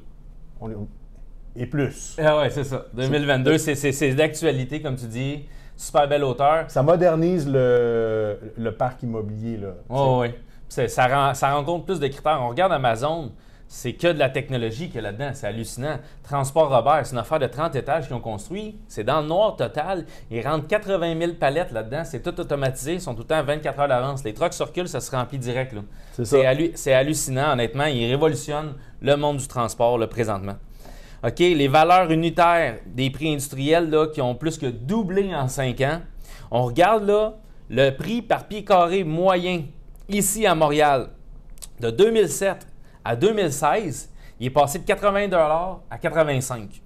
Et 1.57 1.67
plus. 1.67 2.17
Ah 2.23 2.39
ouais, 2.39 2.51
c'est 2.51 2.65
ça. 2.65 2.85
2022, 2.93 3.57
c'est 3.57 4.15
d'actualité, 4.15 4.83
comme 4.83 4.97
tu 4.97 5.07
dis 5.07 5.45
super 5.83 6.09
belle 6.09 6.25
hauteur. 6.25 6.65
Ça 6.69 6.83
modernise 6.83 7.49
le, 7.49 8.71
parc 8.79 9.03
immobilier. 9.03 9.57
Là, 9.57 9.69
oh, 9.89 10.23
oui, 10.23 10.29
ça, 10.69 11.07
rend, 11.07 11.35
ça 11.35 11.53
rencontre 11.53 11.85
plus 11.85 12.01
de 12.01 12.07
critères. 12.07 12.41
On 12.41 12.49
regarde 12.49 12.73
Amazon, 12.73 13.33
c'est 13.67 13.95
que 13.95 14.07
de 14.07 14.19
la 14.19 14.29
technologie 14.29 14.87
qu'il 14.87 14.97
y 14.97 14.99
a 14.99 15.03
là-dedans. 15.03 15.31
C'est 15.35 15.47
hallucinant. 15.47 15.99
Transport 16.23 16.71
Robert, 16.71 17.05
c'est 17.05 17.13
une 17.13 17.19
affaire 17.19 17.41
de 17.41 17.47
30 17.47 17.75
étages 17.75 18.07
qu'ils 18.07 18.15
ont 18.15 18.21
construit. 18.21 18.79
C'est 18.87 19.03
dans 19.03 19.21
le 19.21 19.27
noir 19.27 19.57
total. 19.57 20.07
Ils 20.31 20.47
rentrent 20.47 20.69
80 20.69 21.19
000 21.19 21.33
palettes 21.35 21.73
là-dedans. 21.73 22.03
C'est 22.05 22.23
tout 22.23 22.39
automatisé. 22.41 22.95
Ils 22.95 23.01
sont 23.01 23.15
tout 23.15 23.23
le 23.23 23.29
temps 23.29 23.39
à 23.39 23.43
24 23.43 23.81
heures 23.81 23.89
d'avance. 23.89 24.25
Les 24.25 24.35
trucks 24.35 24.55
circulent, 24.55 24.89
ça 24.89 25.01
se 25.01 25.11
remplit 25.11 25.39
direct. 25.39 25.75
C'est 26.23 26.95
hallucinant, 26.95 27.53
honnêtement. 27.53 27.87
Ils 27.87 28.09
révolutionnent 28.09 28.75
le 29.01 29.17
monde 29.17 29.39
du 29.39 29.49
transport 29.49 29.99
le 29.99 30.07
présentement. 30.07 30.55
OK, 31.25 31.39
les 31.39 31.69
valeurs 31.69 32.11
unitaires 32.11 32.79
des 32.87 33.11
prix 33.11 33.33
industriels 33.33 33.89
là, 33.89 34.09
qui 34.09 34.21
ont 34.21 34.35
plus 34.35 34.59
que 34.59 34.67
doublé 34.67 35.35
en 35.35 35.49
5 35.49 35.81
ans. 35.83 36.01
On 36.51 36.65
regarde 36.65 37.07
là 37.07 37.35
le 37.71 37.91
prix 37.91 38.23
par 38.23 38.49
pied 38.49 38.65
carré 38.65 39.05
moyen 39.05 39.63
ici 40.09 40.47
à 40.47 40.55
Montréal 40.55 41.11
de 41.81 41.91
2007 41.91 42.67
à 43.05 43.17
2016, 43.17 44.11
il 44.39 44.47
est 44.47 44.51
passé 44.51 44.79
de 44.79 44.85
80 44.85 45.29
à 45.91 45.99
85. 45.99 46.83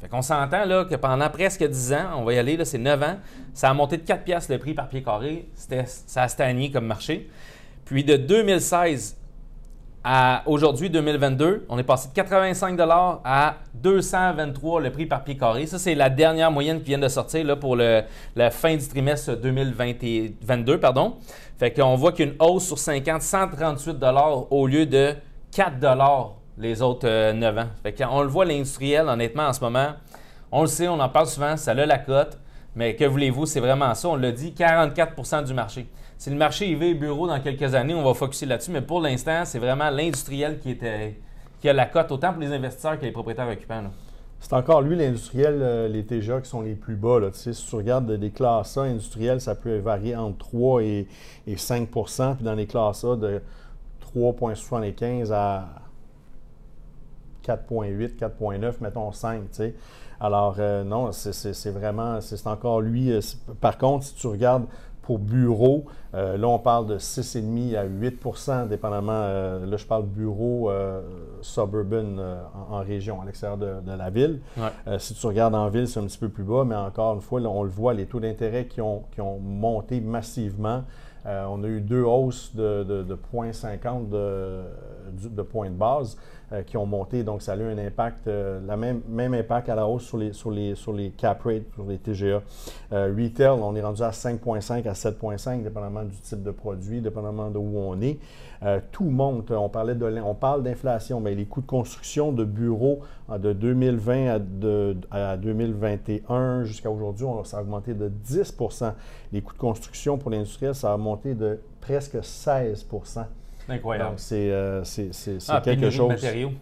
Fait 0.00 0.08
qu'on 0.08 0.22
s'entend 0.22 0.64
là 0.64 0.84
que 0.84 0.94
pendant 0.94 1.28
presque 1.28 1.64
10 1.64 1.92
ans, 1.92 2.06
on 2.16 2.24
va 2.24 2.34
y 2.34 2.38
aller, 2.38 2.56
là, 2.56 2.64
c'est 2.64 2.78
9 2.78 3.02
ans, 3.02 3.16
ça 3.52 3.68
a 3.68 3.74
monté 3.74 3.96
de 3.96 4.02
4 4.02 4.24
piastres 4.24 4.52
le 4.52 4.58
prix 4.58 4.74
par 4.74 4.88
pied 4.88 5.02
carré. 5.02 5.48
Ça 6.06 6.22
a 6.22 6.28
stagné 6.28 6.70
comme 6.70 6.86
marché. 6.86 7.28
Puis 7.84 8.04
de 8.04 8.16
2016 8.16 9.17
aujourd'hui, 10.46 10.90
2022, 10.90 11.66
on 11.68 11.78
est 11.78 11.82
passé 11.82 12.08
de 12.08 12.14
85 12.14 12.78
à 13.24 13.56
223 13.74 14.80
le 14.80 14.90
prix 14.90 15.06
par 15.06 15.24
pied 15.24 15.36
carré. 15.36 15.66
Ça, 15.66 15.78
c'est 15.78 15.94
la 15.94 16.08
dernière 16.10 16.50
moyenne 16.50 16.80
qui 16.80 16.86
vient 16.86 16.98
de 16.98 17.08
sortir 17.08 17.44
là, 17.44 17.56
pour 17.56 17.76
le, 17.76 18.02
la 18.36 18.50
fin 18.50 18.76
du 18.76 18.86
trimestre 18.86 19.36
2022. 19.36 20.78
Pardon. 20.80 21.16
Fait 21.58 21.72
qu'on 21.72 21.96
voit 21.96 22.12
qu'une 22.12 22.34
hausse 22.38 22.66
sur 22.66 22.78
50, 22.78 23.22
138 23.22 23.96
au 24.50 24.66
lieu 24.66 24.86
de 24.86 25.14
4 25.52 25.74
les 26.58 26.82
autres 26.82 27.32
9 27.32 27.56
euh, 27.56 27.60
ans. 27.60 27.66
Fait 27.82 27.92
qu'on 27.92 28.22
le 28.22 28.28
voit, 28.28 28.44
l'industriel, 28.44 29.08
honnêtement, 29.08 29.44
en 29.44 29.52
ce 29.52 29.60
moment, 29.60 29.92
on 30.50 30.62
le 30.62 30.66
sait, 30.66 30.88
on 30.88 30.98
en 30.98 31.08
parle 31.08 31.26
souvent, 31.26 31.56
ça 31.56 31.72
a 31.72 31.86
la 31.86 31.98
cote, 31.98 32.38
mais 32.74 32.96
que 32.96 33.04
voulez-vous, 33.04 33.46
c'est 33.46 33.60
vraiment 33.60 33.94
ça. 33.94 34.08
On 34.08 34.16
l'a 34.16 34.32
dit, 34.32 34.54
44% 34.56 35.44
du 35.44 35.54
marché. 35.54 35.86
Si 36.18 36.30
le 36.30 36.36
marché 36.36 36.68
IV 36.68 36.98
bureau 36.98 37.28
dans 37.28 37.40
quelques 37.40 37.76
années, 37.76 37.94
on 37.94 38.02
va 38.02 38.12
focuser 38.12 38.44
là-dessus, 38.44 38.72
mais 38.72 38.82
pour 38.82 39.00
l'instant, 39.00 39.44
c'est 39.44 39.60
vraiment 39.60 39.88
l'industriel 39.88 40.58
qui, 40.58 40.76
a 41.68 41.72
la 41.72 41.86
cote, 41.86 42.10
autant 42.10 42.32
pour 42.32 42.42
les 42.42 42.52
investisseurs 42.52 42.98
que 42.98 43.04
les 43.04 43.12
propriétaires 43.12 43.48
occupants. 43.48 43.84
C'est 44.40 44.52
encore 44.52 44.82
lui, 44.82 44.96
l'industriel, 44.96 45.60
euh, 45.62 45.86
les 45.86 46.04
TGA 46.04 46.40
qui 46.40 46.48
sont 46.48 46.62
les 46.62 46.74
plus 46.74 46.96
bas. 46.96 47.20
Là. 47.20 47.28
si 47.32 47.52
tu 47.52 47.76
regardes 47.76 48.10
des 48.10 48.30
classes 48.30 48.76
A 48.76 48.82
industrielles, 48.82 49.40
ça 49.40 49.54
peut 49.54 49.78
varier 49.78 50.16
entre 50.16 50.38
3 50.38 50.82
et, 50.82 51.06
5% 51.48 52.34
Puis 52.34 52.44
dans 52.44 52.54
les 52.54 52.66
classes 52.66 53.04
A, 53.04 53.14
de 53.14 53.40
3,75 54.14 55.32
à 55.32 55.68
4,8, 57.46 58.16
4,9, 58.16 58.74
mettons 58.80 59.12
5. 59.12 59.42
Alors, 60.20 60.56
euh, 60.58 60.82
non, 60.82 61.12
c'est 61.12 61.70
vraiment, 61.70 62.20
c'est 62.20 62.44
encore 62.48 62.80
lui. 62.80 63.12
Euh, 63.12 63.20
par 63.60 63.78
contre, 63.78 64.04
si 64.04 64.14
tu 64.14 64.26
regardes 64.26 64.66
pour 65.08 65.18
bureau, 65.18 65.86
euh, 66.12 66.36
là, 66.36 66.48
on 66.48 66.58
parle 66.58 66.84
de 66.86 66.98
6,5 66.98 67.74
à 67.78 67.86
8% 67.86 68.68
dépendamment. 68.68 69.12
Euh, 69.14 69.64
là, 69.64 69.78
je 69.78 69.86
parle 69.86 70.04
bureau 70.04 70.70
euh, 70.70 71.00
suburban 71.40 72.18
en, 72.70 72.80
région, 72.80 73.22
à 73.22 73.24
l'extérieur 73.24 73.56
de, 73.56 73.90
la 73.90 74.10
ville. 74.10 74.40
si 74.98 75.14
tu 75.14 75.26
regardes 75.26 75.54
en 75.54 75.70
ville, 75.70 75.88
c'est 75.88 75.98
un 75.98 76.04
petit 76.04 76.18
peu 76.18 76.28
plus 76.28 76.44
bas, 76.44 76.64
mais 76.66 76.74
encore 76.74 77.14
une 77.14 77.22
fois, 77.22 77.40
on 77.40 77.62
le 77.62 77.70
voit, 77.70 77.94
les 77.94 78.04
taux 78.04 78.20
d'intérêt 78.20 78.66
qui 78.66 78.82
ont, 78.82 79.04
qui 79.10 79.22
ont 79.22 79.38
monté 79.38 80.02
massivement. 80.02 80.84
on 81.24 81.64
a 81.64 81.66
eu 81.66 81.80
deux 81.80 82.02
hausses 82.02 82.54
de, 82.54 82.84
de, 82.84 83.02
de 83.02 83.18
0,50 83.32 84.10
de, 84.10 84.60
de 85.26 85.42
points 85.42 85.70
de 85.70 85.74
base. 85.74 86.18
Qui 86.66 86.76
ont 86.76 86.86
monté. 86.86 87.22
Donc, 87.22 87.42
ça 87.42 87.52
a 87.52 87.56
eu 87.56 87.62
un 87.62 87.78
impact, 87.78 88.26
le 88.26 88.76
même, 88.76 89.02
même 89.08 89.34
impact 89.34 89.68
à 89.68 89.74
la 89.74 89.86
hausse 89.86 90.04
sur 90.04 90.18
les, 90.18 90.32
sur 90.32 90.50
les, 90.50 90.74
sur 90.74 90.92
les 90.92 91.10
cap 91.10 91.42
rates, 91.42 91.62
sur 91.74 91.84
les 91.84 91.98
TGA. 91.98 92.42
retail, 92.90 93.60
on 93.60 93.74
est 93.76 93.82
rendu 93.82 94.02
à 94.02 94.10
5,5 94.10 94.88
à 94.88 94.92
7,5, 94.92 95.62
dépendamment 95.62 96.04
du 96.04 96.16
type 96.16 96.42
de 96.42 96.50
produit, 96.50 97.00
dépendamment 97.00 97.50
de 97.50 97.58
où 97.58 97.78
on 97.78 98.00
est. 98.00 98.18
tout 98.92 99.04
monte. 99.04 99.50
On, 99.50 99.68
parlait 99.68 99.94
de, 99.94 100.20
on 100.24 100.34
parle 100.34 100.62
d'inflation, 100.62 101.20
mais 101.20 101.34
les 101.34 101.44
coûts 101.44 101.60
de 101.60 101.66
construction 101.66 102.32
de 102.32 102.44
bureaux 102.44 103.00
de 103.36 103.52
2020 103.52 104.28
à, 104.28 104.38
de, 104.38 104.96
à 105.10 105.36
2021 105.36 106.64
jusqu'à 106.64 106.90
aujourd'hui, 106.90 107.26
ça 107.44 107.58
a 107.58 107.62
augmenté 107.62 107.94
de 107.94 108.10
10% 108.26 108.92
Les 109.32 109.42
coûts 109.42 109.52
de 109.52 109.58
construction 109.58 110.18
pour 110.18 110.30
l'industriel, 110.30 110.74
ça 110.74 110.92
a 110.92 110.96
monté 110.96 111.34
de 111.34 111.60
presque 111.80 112.22
16 112.22 112.86
Incroyable. 113.68 114.10
Donc, 114.10 114.18
c'est 114.20 114.50
euh, 114.50 114.82
ah, 115.48 115.60
quelque 115.62 115.90
chose. 115.90 116.08
De 116.08 116.14
matériaux. 116.14 116.52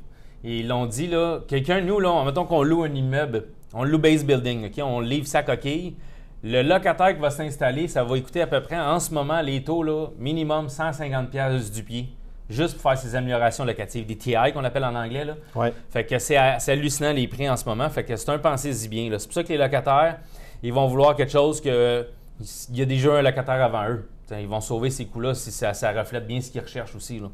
Et 0.44 0.60
ils 0.60 0.68
l'ont 0.68 0.86
dit, 0.86 1.06
là, 1.06 1.40
quelqu'un, 1.46 1.80
nous, 1.80 1.98
là, 1.98 2.24
mettons 2.24 2.44
qu'on 2.44 2.62
loue 2.62 2.84
un 2.84 2.94
immeuble, 2.94 3.46
on 3.74 3.84
loue 3.84 3.98
base 3.98 4.24
building, 4.24 4.66
OK, 4.66 4.82
on 4.82 5.00
livre 5.00 5.26
sa 5.26 5.42
coquille. 5.42 5.94
Le 6.44 6.62
locataire 6.62 7.14
qui 7.14 7.20
va 7.20 7.30
s'installer, 7.30 7.88
ça 7.88 8.04
va 8.04 8.20
coûter 8.20 8.42
à 8.42 8.46
peu 8.46 8.60
près, 8.60 8.78
en 8.78 9.00
ce 9.00 9.12
moment, 9.12 9.40
les 9.40 9.64
taux, 9.64 9.82
là, 9.82 10.08
minimum 10.18 10.68
150 10.68 11.30
pièces 11.30 11.72
du 11.72 11.82
pied, 11.82 12.08
juste 12.48 12.74
pour 12.74 12.90
faire 12.90 12.98
ces 12.98 13.16
améliorations 13.16 13.64
locatives, 13.64 14.06
des 14.06 14.16
TI 14.16 14.36
qu'on 14.54 14.64
appelle 14.64 14.84
en 14.84 14.94
anglais. 14.94 15.24
Là. 15.24 15.34
Ouais. 15.54 15.72
Fait 15.90 16.04
que 16.04 16.18
c'est 16.18 16.36
hallucinant 16.36 17.12
les 17.12 17.26
prix 17.26 17.48
en 17.48 17.56
ce 17.56 17.64
moment. 17.64 17.88
Fait 17.88 18.04
que 18.04 18.14
c'est 18.14 18.30
un 18.30 18.38
pensez-y 18.38 18.88
bien. 18.88 19.08
C'est 19.18 19.26
pour 19.26 19.34
ça 19.34 19.42
que 19.42 19.48
les 19.48 19.58
locataires, 19.58 20.18
ils 20.62 20.72
vont 20.72 20.86
vouloir 20.86 21.16
quelque 21.16 21.32
chose 21.32 21.60
que 21.60 22.06
il 22.70 22.78
y 22.78 22.82
a 22.82 22.84
déjà 22.84 23.14
un 23.14 23.22
locataire 23.22 23.62
avant 23.62 23.88
eux. 23.88 24.08
Ils 24.32 24.48
vont 24.48 24.60
sauver 24.60 24.90
ces 24.90 25.06
coûts-là 25.06 25.34
si 25.34 25.50
ça, 25.50 25.72
reflète 25.92 26.26
bien 26.26 26.40
ce 26.40 26.50
qu'ils 26.50 26.60
recherchent 26.60 26.96
aussi. 26.96 27.20
Là. 27.20 27.28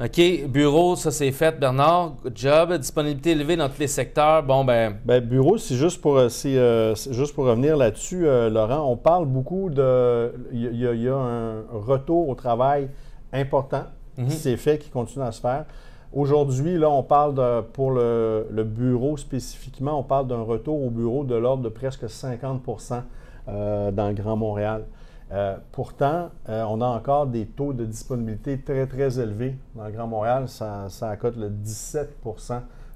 OK, 0.00 0.46
bureau, 0.46 0.94
ça 0.94 1.10
c'est 1.10 1.32
fait, 1.32 1.58
Bernard. 1.58 2.12
Good 2.22 2.36
job. 2.36 2.72
Disponibilité 2.74 3.32
élevée 3.32 3.56
dans 3.56 3.68
tous 3.68 3.80
les 3.80 3.88
secteurs. 3.88 4.44
Bon, 4.44 4.64
ben. 4.64 4.96
ben 5.04 5.18
bureau, 5.18 5.58
c'est 5.58 5.74
juste 5.74 6.00
pour, 6.00 6.18
euh, 6.18 6.28
euh, 6.46 6.94
juste 6.94 7.34
pour 7.34 7.46
revenir 7.46 7.76
là-dessus, 7.76 8.24
euh, 8.24 8.48
Laurent. 8.48 8.88
On 8.88 8.96
parle 8.96 9.26
beaucoup 9.26 9.70
de. 9.70 10.32
Il 10.52 10.76
y, 10.76 11.08
a 11.08 11.16
un 11.16 11.62
retour 11.72 12.28
au 12.28 12.36
travail 12.36 12.88
important 13.32 13.86
qui 14.14 14.22
mhm. 14.22 14.30
s'est 14.30 14.56
fait, 14.56 14.78
qui 14.78 14.88
continue 14.88 15.24
à 15.24 15.32
se 15.32 15.40
faire. 15.40 15.64
Aujourd'hui, 16.12 16.78
là, 16.78 16.88
on 16.88 17.02
parle 17.02 17.34
de, 17.34 17.62
pour 17.62 17.90
le, 17.90 18.46
bureau 18.64 19.16
spécifiquement, 19.16 19.98
on 19.98 20.04
parle 20.04 20.28
d'un 20.28 20.42
retour 20.42 20.80
au 20.80 20.90
bureau 20.90 21.24
de 21.24 21.34
l'ordre 21.34 21.64
de 21.64 21.68
presque 21.68 22.04
50% 22.04 23.02
dans 23.48 24.08
le 24.08 24.14
Grand 24.14 24.36
Montréal. 24.36 24.84
Euh, 25.30 25.56
pourtant, 25.72 26.30
euh, 26.48 26.64
on 26.68 26.80
a 26.80 26.86
encore 26.86 27.26
des 27.26 27.46
taux 27.46 27.74
de 27.74 27.84
disponibilité 27.84 28.58
très, 28.60 28.86
très 28.86 29.20
élevés. 29.20 29.56
Dans 29.74 29.84
le 29.84 29.92
Grand 29.92 30.06
Montréal, 30.06 30.48
ça, 30.48 30.88
ça 30.88 31.10
accote 31.10 31.36
le 31.36 31.50
17 31.50 32.16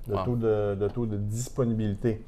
de, 0.09 0.15
taux 0.25 0.37
de, 0.37 0.89
taux 0.89 1.07
de 1.07 1.17
disponibilité, 1.17 2.25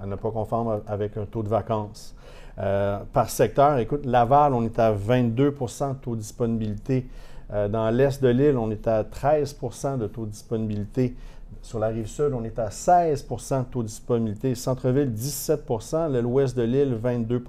à 0.00 0.06
ne 0.06 0.14
pas 0.14 0.30
confondre 0.30 0.82
avec 0.86 1.16
un 1.16 1.26
taux 1.26 1.42
de 1.42 1.48
vacances. 1.48 2.14
Euh, 2.58 3.00
par 3.12 3.28
secteur, 3.28 3.78
écoute, 3.78 4.06
Laval, 4.06 4.54
on 4.54 4.64
est 4.64 4.78
à 4.78 4.94
22% 4.94 5.88
de 5.88 5.94
taux 5.94 6.14
de 6.14 6.20
disponibilité. 6.20 7.08
dans 7.50 7.90
l'est 7.90 8.22
de 8.22 8.28
l'île, 8.28 8.56
on 8.56 8.70
est 8.70 8.86
à 8.86 9.02
13% 9.02 9.98
de 9.98 10.06
taux 10.06 10.26
de 10.26 10.30
disponibilité. 10.30 11.16
Sur 11.62 11.80
la 11.80 11.88
rive 11.88 12.06
sud, 12.06 12.32
on 12.32 12.44
est 12.44 12.58
à 12.60 12.68
16% 12.68 13.58
de 13.58 13.64
taux 13.64 13.82
de 13.82 13.88
disponibilité. 13.88 14.54
Centre-ville, 14.54 15.10
17% 15.10 16.08
l'ouest 16.20 16.56
de 16.56 16.62
l'île, 16.62 16.94
22 16.94 17.42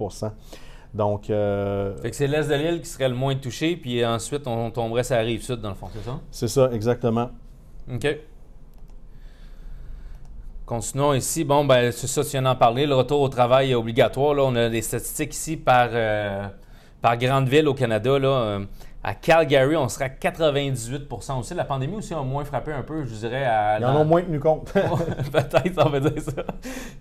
donc. 0.94 1.30
Euh, 1.30 1.96
fait 1.96 2.10
que 2.10 2.16
c'est 2.16 2.26
l'est 2.26 2.48
de 2.48 2.54
l'île 2.54 2.80
qui 2.80 2.88
serait 2.88 3.08
le 3.08 3.14
moins 3.14 3.34
touché, 3.34 3.76
puis 3.76 4.04
ensuite 4.04 4.46
on 4.46 4.70
tomberait 4.70 5.04
sur 5.04 5.16
la 5.16 5.22
rive 5.22 5.42
sud, 5.42 5.60
dans 5.60 5.70
le 5.70 5.74
fond, 5.74 5.88
c'est 5.92 6.04
ça? 6.04 6.20
C'est 6.30 6.48
ça, 6.48 6.70
exactement. 6.72 7.30
OK. 7.92 8.06
Continuons 10.64 11.14
ici. 11.14 11.44
Bon, 11.44 11.64
ben, 11.64 11.90
c'est 11.92 12.06
ça, 12.06 12.22
tu 12.22 12.30
viens 12.30 12.42
d'en 12.42 12.54
parler. 12.56 12.86
Le 12.86 12.94
retour 12.94 13.20
au 13.20 13.28
travail 13.28 13.72
est 13.72 13.74
obligatoire. 13.74 14.32
Là, 14.34 14.44
on 14.44 14.54
a 14.54 14.68
des 14.68 14.80
statistiques 14.80 15.34
ici 15.34 15.56
par, 15.56 15.88
euh, 15.92 16.46
par 17.00 17.16
grande 17.18 17.48
ville 17.48 17.68
au 17.68 17.74
Canada. 17.74 18.18
Là. 18.18 18.60
À 19.04 19.14
Calgary, 19.14 19.74
on 19.74 19.88
serait 19.88 20.04
à 20.04 20.08
98 20.10 21.08
aussi. 21.10 21.54
La 21.54 21.64
pandémie 21.64 21.96
aussi 21.96 22.14
a 22.14 22.22
moins 22.22 22.44
frappé 22.44 22.72
un 22.72 22.82
peu, 22.82 23.04
je 23.04 23.14
dirais. 23.14 23.44
À, 23.44 23.78
Ils 23.80 23.84
en 23.84 23.96
ont 23.96 24.04
moins 24.04 24.22
tenu 24.22 24.38
compte. 24.38 24.72
Peut-être, 24.72 25.84
on 25.84 25.88
va 25.88 25.98
dire 25.98 26.22
ça. 26.22 26.42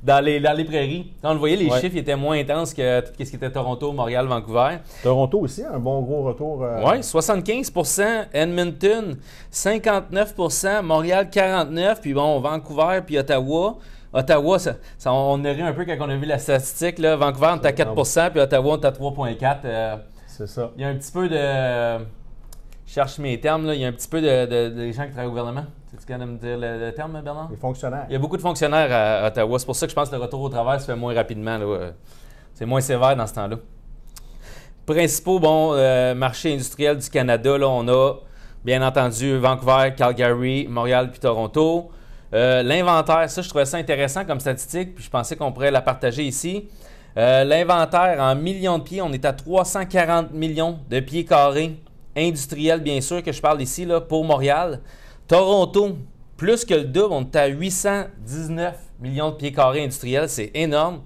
Dans 0.02 0.20
les, 0.24 0.40
dans 0.40 0.54
les 0.54 0.66
prairies. 0.66 1.14
Quand 1.22 1.30
on 1.30 1.34
le 1.34 1.40
voyait, 1.40 1.58
les 1.58 1.70
chiffres 1.80 1.98
étaient 1.98 2.16
moins 2.16 2.40
intenses 2.40 2.74
que 2.74 3.02
tout 3.02 3.12
ce 3.20 3.30
qui 3.30 3.36
était 3.36 3.52
Toronto, 3.52 3.92
Montréal, 3.92 4.26
Vancouver. 4.26 4.78
Toronto 5.04 5.42
aussi, 5.42 5.64
un 5.64 5.78
bon 5.78 6.02
gros 6.02 6.24
retour. 6.24 6.64
Euh, 6.64 6.82
oui, 6.84 7.02
75% 7.02 8.26
Edmonton, 8.34 9.18
59% 9.54 10.82
Montréal, 10.82 11.30
49 11.30 12.02
Puis 12.02 12.16
bon, 12.16 12.40
Vancouver, 12.40 13.02
puis 13.06 13.20
Ottawa. 13.20 13.76
Ottawa, 14.12 14.60
ça, 14.60 14.74
on 15.06 15.40
aurait 15.40 15.62
un 15.62 15.72
peu 15.74 15.86
quand 15.86 15.96
on 16.00 16.10
a 16.10 16.16
vu 16.16 16.26
la 16.26 16.40
statistique. 16.40 16.98
Là. 16.98 17.16
Vancouver, 17.16 17.50
on 17.54 17.62
est 17.62 17.66
à 17.68 17.72
4% 17.72 18.32
puis 18.32 18.40
Ottawa, 18.42 18.74
on 18.74 18.82
est 18.82 18.86
à 18.86 18.92
3,4 18.92 20.00
c'est 20.32 20.48
ça. 20.48 20.72
Il 20.78 20.82
y 20.82 20.86
a 20.86 20.88
un 20.88 20.96
petit 20.96 21.12
peu 21.12 21.28
de. 21.28 22.06
Je 22.86 22.94
cherche 22.94 23.20
mes 23.20 23.40
termes, 23.40 23.66
là. 23.66 23.76
Il 23.76 23.82
y 23.82 23.86
a 23.86 23.88
un 23.88 23.92
petit 23.92 24.08
peu 24.08 24.22
de, 24.22 24.92
gens 24.92 25.04
qui 25.04 25.10
travaillent 25.10 25.28
au 25.28 25.30
gouvernement. 25.30 25.66
Tu 25.90 26.14
de 26.14 26.24
me 26.24 26.38
dire 26.38 26.58
le, 26.58 26.92
terme, 26.92 27.22
Bernard? 27.22 27.50
Les 27.52 27.58
fonctionnaires. 27.58 28.06
Il 28.10 28.14
y 28.14 28.16
a 28.16 28.20
beaucoup 28.20 28.38
de 28.38 28.42
fonctionnaires 28.42 28.90
à, 28.92 29.28
Ottawa. 29.28 29.60
C'est 29.60 29.66
pour 29.66 29.76
ça 29.76 29.86
que 29.86 29.90
je 29.90 29.96
pense 29.96 30.10
que 30.10 30.16
le 30.16 30.22
retour 30.22 30.42
au 30.42 30.50
travail 30.50 30.80
se 30.80 30.86
fait 30.86 30.96
moins 30.96 31.14
rapidement. 31.14 31.60
C'est 32.54 32.66
moins 32.66 32.82
sévère 32.82 33.16
dans 33.16 33.28
ce 33.28 33.34
temps-là. 33.34 33.58
Principaux 34.86 35.40
bon, 35.40 35.74
euh, 35.74 36.16
marchés 36.16 36.54
industriels 36.54 36.98
du 36.98 37.10
Canada, 37.10 37.58
là, 37.58 37.68
on 37.70 37.88
a 37.88 38.16
bien 38.64 38.86
entendu 38.86 39.38
Vancouver, 39.38 39.94
Calgary, 39.96 40.68
Montréal 40.68 41.12
puis 41.12 41.20
Toronto. 41.20 41.92
Euh, 42.34 42.64
l'inventaire, 42.64 43.30
ça, 43.30 43.42
je 43.42 43.50
trouvais 43.50 43.66
ça 43.66 43.78
intéressant 43.78 44.26
comme 44.26 44.40
statistique, 44.40 44.96
puis 44.96 45.04
je 45.04 45.10
pensais 45.10 45.36
qu'on 45.36 45.52
pourrait 45.52 45.72
la 45.72 45.82
partager 45.82 46.24
ici. 46.24 46.70
Euh, 47.18 47.44
l'inventaire 47.44 48.18
en 48.20 48.36
millions 48.36 48.78
de 48.78 48.84
pieds, 48.84 49.02
on 49.02 49.12
est 49.12 49.26
à 49.26 49.34
340 49.34 50.32
millions 50.32 50.80
de 50.90 51.00
pieds 51.02 51.26
carrés 51.26 51.76
industriels, 52.16 52.82
bien 52.82 53.02
sûr, 53.02 53.22
que 53.22 53.32
je 53.32 53.42
parle 53.42 53.62
ici 53.62 53.86
là, 53.86 54.00
pour 54.00 54.24
Montréal. 54.24 54.80
Toronto, 55.28 55.98
plus 56.38 56.66
que 56.66 56.74
le 56.74 56.86
double, 56.86 57.14
on 57.14 57.22
est 57.22 57.36
à 57.36 57.48
819 57.48 58.76
millions 59.02 59.32
de 59.32 59.36
pieds 59.36 59.52
carrés 59.52 59.84
industriels, 59.84 60.30
c'est 60.30 60.52
énorme. 60.54 61.02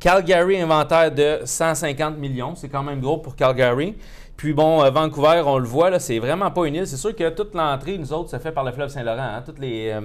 Calgary, 0.00 0.60
inventaire 0.60 1.10
de 1.10 1.40
150 1.44 2.18
millions, 2.18 2.54
c'est 2.54 2.68
quand 2.68 2.82
même 2.82 3.00
gros 3.00 3.18
pour 3.18 3.34
Calgary. 3.34 3.96
Puis 4.36 4.52
bon, 4.52 4.82
euh, 4.82 4.90
Vancouver, 4.90 5.42
on 5.46 5.58
le 5.58 5.66
voit, 5.66 5.90
là, 5.90 5.98
c'est 5.98 6.18
vraiment 6.18 6.50
pas 6.50 6.66
une 6.66 6.74
île. 6.74 6.86
C'est 6.86 6.98
sûr 6.98 7.16
que 7.16 7.30
toute 7.30 7.54
l'entrée, 7.54 7.96
nous 7.96 8.12
autres, 8.12 8.28
ça 8.28 8.38
fait 8.38 8.52
par 8.52 8.64
le 8.64 8.72
fleuve 8.72 8.90
Saint-Laurent. 8.90 9.36
Hein. 9.36 9.42
Toutes 9.46 9.58
les, 9.58 9.90
euh, 9.90 10.02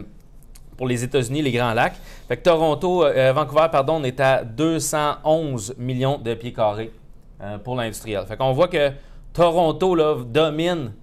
pour 0.82 0.88
les 0.88 1.04
États-Unis, 1.04 1.44
les 1.44 1.52
Grands 1.52 1.76
Lacs. 1.76 1.94
Fait 2.28 2.38
Toronto, 2.38 3.04
euh, 3.04 3.14
euh, 3.16 3.34
Vancouver, 3.34 3.68
pardon, 3.72 3.98
on 4.02 4.04
est 4.04 4.20
à 4.20 4.44
211 4.44 5.76
millions 5.78 6.18
de 6.18 6.34
pieds 6.34 6.54
carrés 6.54 6.92
euh, 7.40 7.60
pour 7.60 7.76
l'industriel. 7.76 8.26
Fait 8.26 8.36
qu'on 8.36 8.52
voit 8.52 8.68
que 8.68 8.90
Toronto 9.32 9.96
domine 10.26 10.94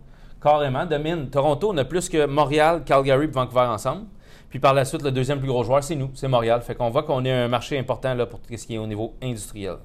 carrément, 0.43 0.85
domine. 0.85 1.31
Toronto, 1.31 1.71
on 1.73 1.77
a 1.77 1.85
plus 1.85 2.09
que 2.09 2.27
Montréal, 2.27 2.83
Calgary 2.85 3.27
et 3.27 3.29
Vancouver 3.29 3.69
ensemble. 3.69 4.07
Puis 4.51 4.59
par 4.59 4.75
la 4.75 4.85
suite, 4.85 5.03
le 5.03 5.13
deuxième 5.13 5.39
plus 5.39 5.47
gros 5.47 5.63
joueur, 5.63 5.85
c'est 5.85 5.95
nous, 5.95 6.11
c'est 6.15 6.27
Montréal. 6.27 6.61
Fait 6.63 6.75
qu'on 6.75 6.91
voit 6.91 7.05
qu'on 7.05 7.25
est 7.25 7.31
un 7.31 7.47
marché 7.47 7.79
important 7.79 8.15
là, 8.15 8.27
pour 8.27 8.41
tout 8.41 8.53
ce 8.57 8.67
qui 8.67 8.75
est 8.75 8.79
au 8.79 8.87
niveau 8.89 9.15
industriel. 9.23 9.77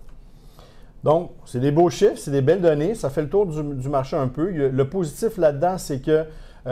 Donc, 1.03 1.33
c'est 1.45 1.59
des 1.59 1.71
beaux 1.71 1.91
chiffres, 1.91 2.17
c'est 2.17 2.31
des 2.31 2.41
belles 2.41 2.61
données. 2.61 2.95
Ça 2.95 3.11
fait 3.11 3.21
le 3.21 3.29
tour 3.29 3.45
du, 3.45 3.89
marché 3.89 4.15
un 4.15 4.27
peu. 4.27 4.49
Le 4.49 4.89
positif 4.89 5.37
là-dedans, 5.37 5.77
c'est 5.77 5.99
que 5.99 6.25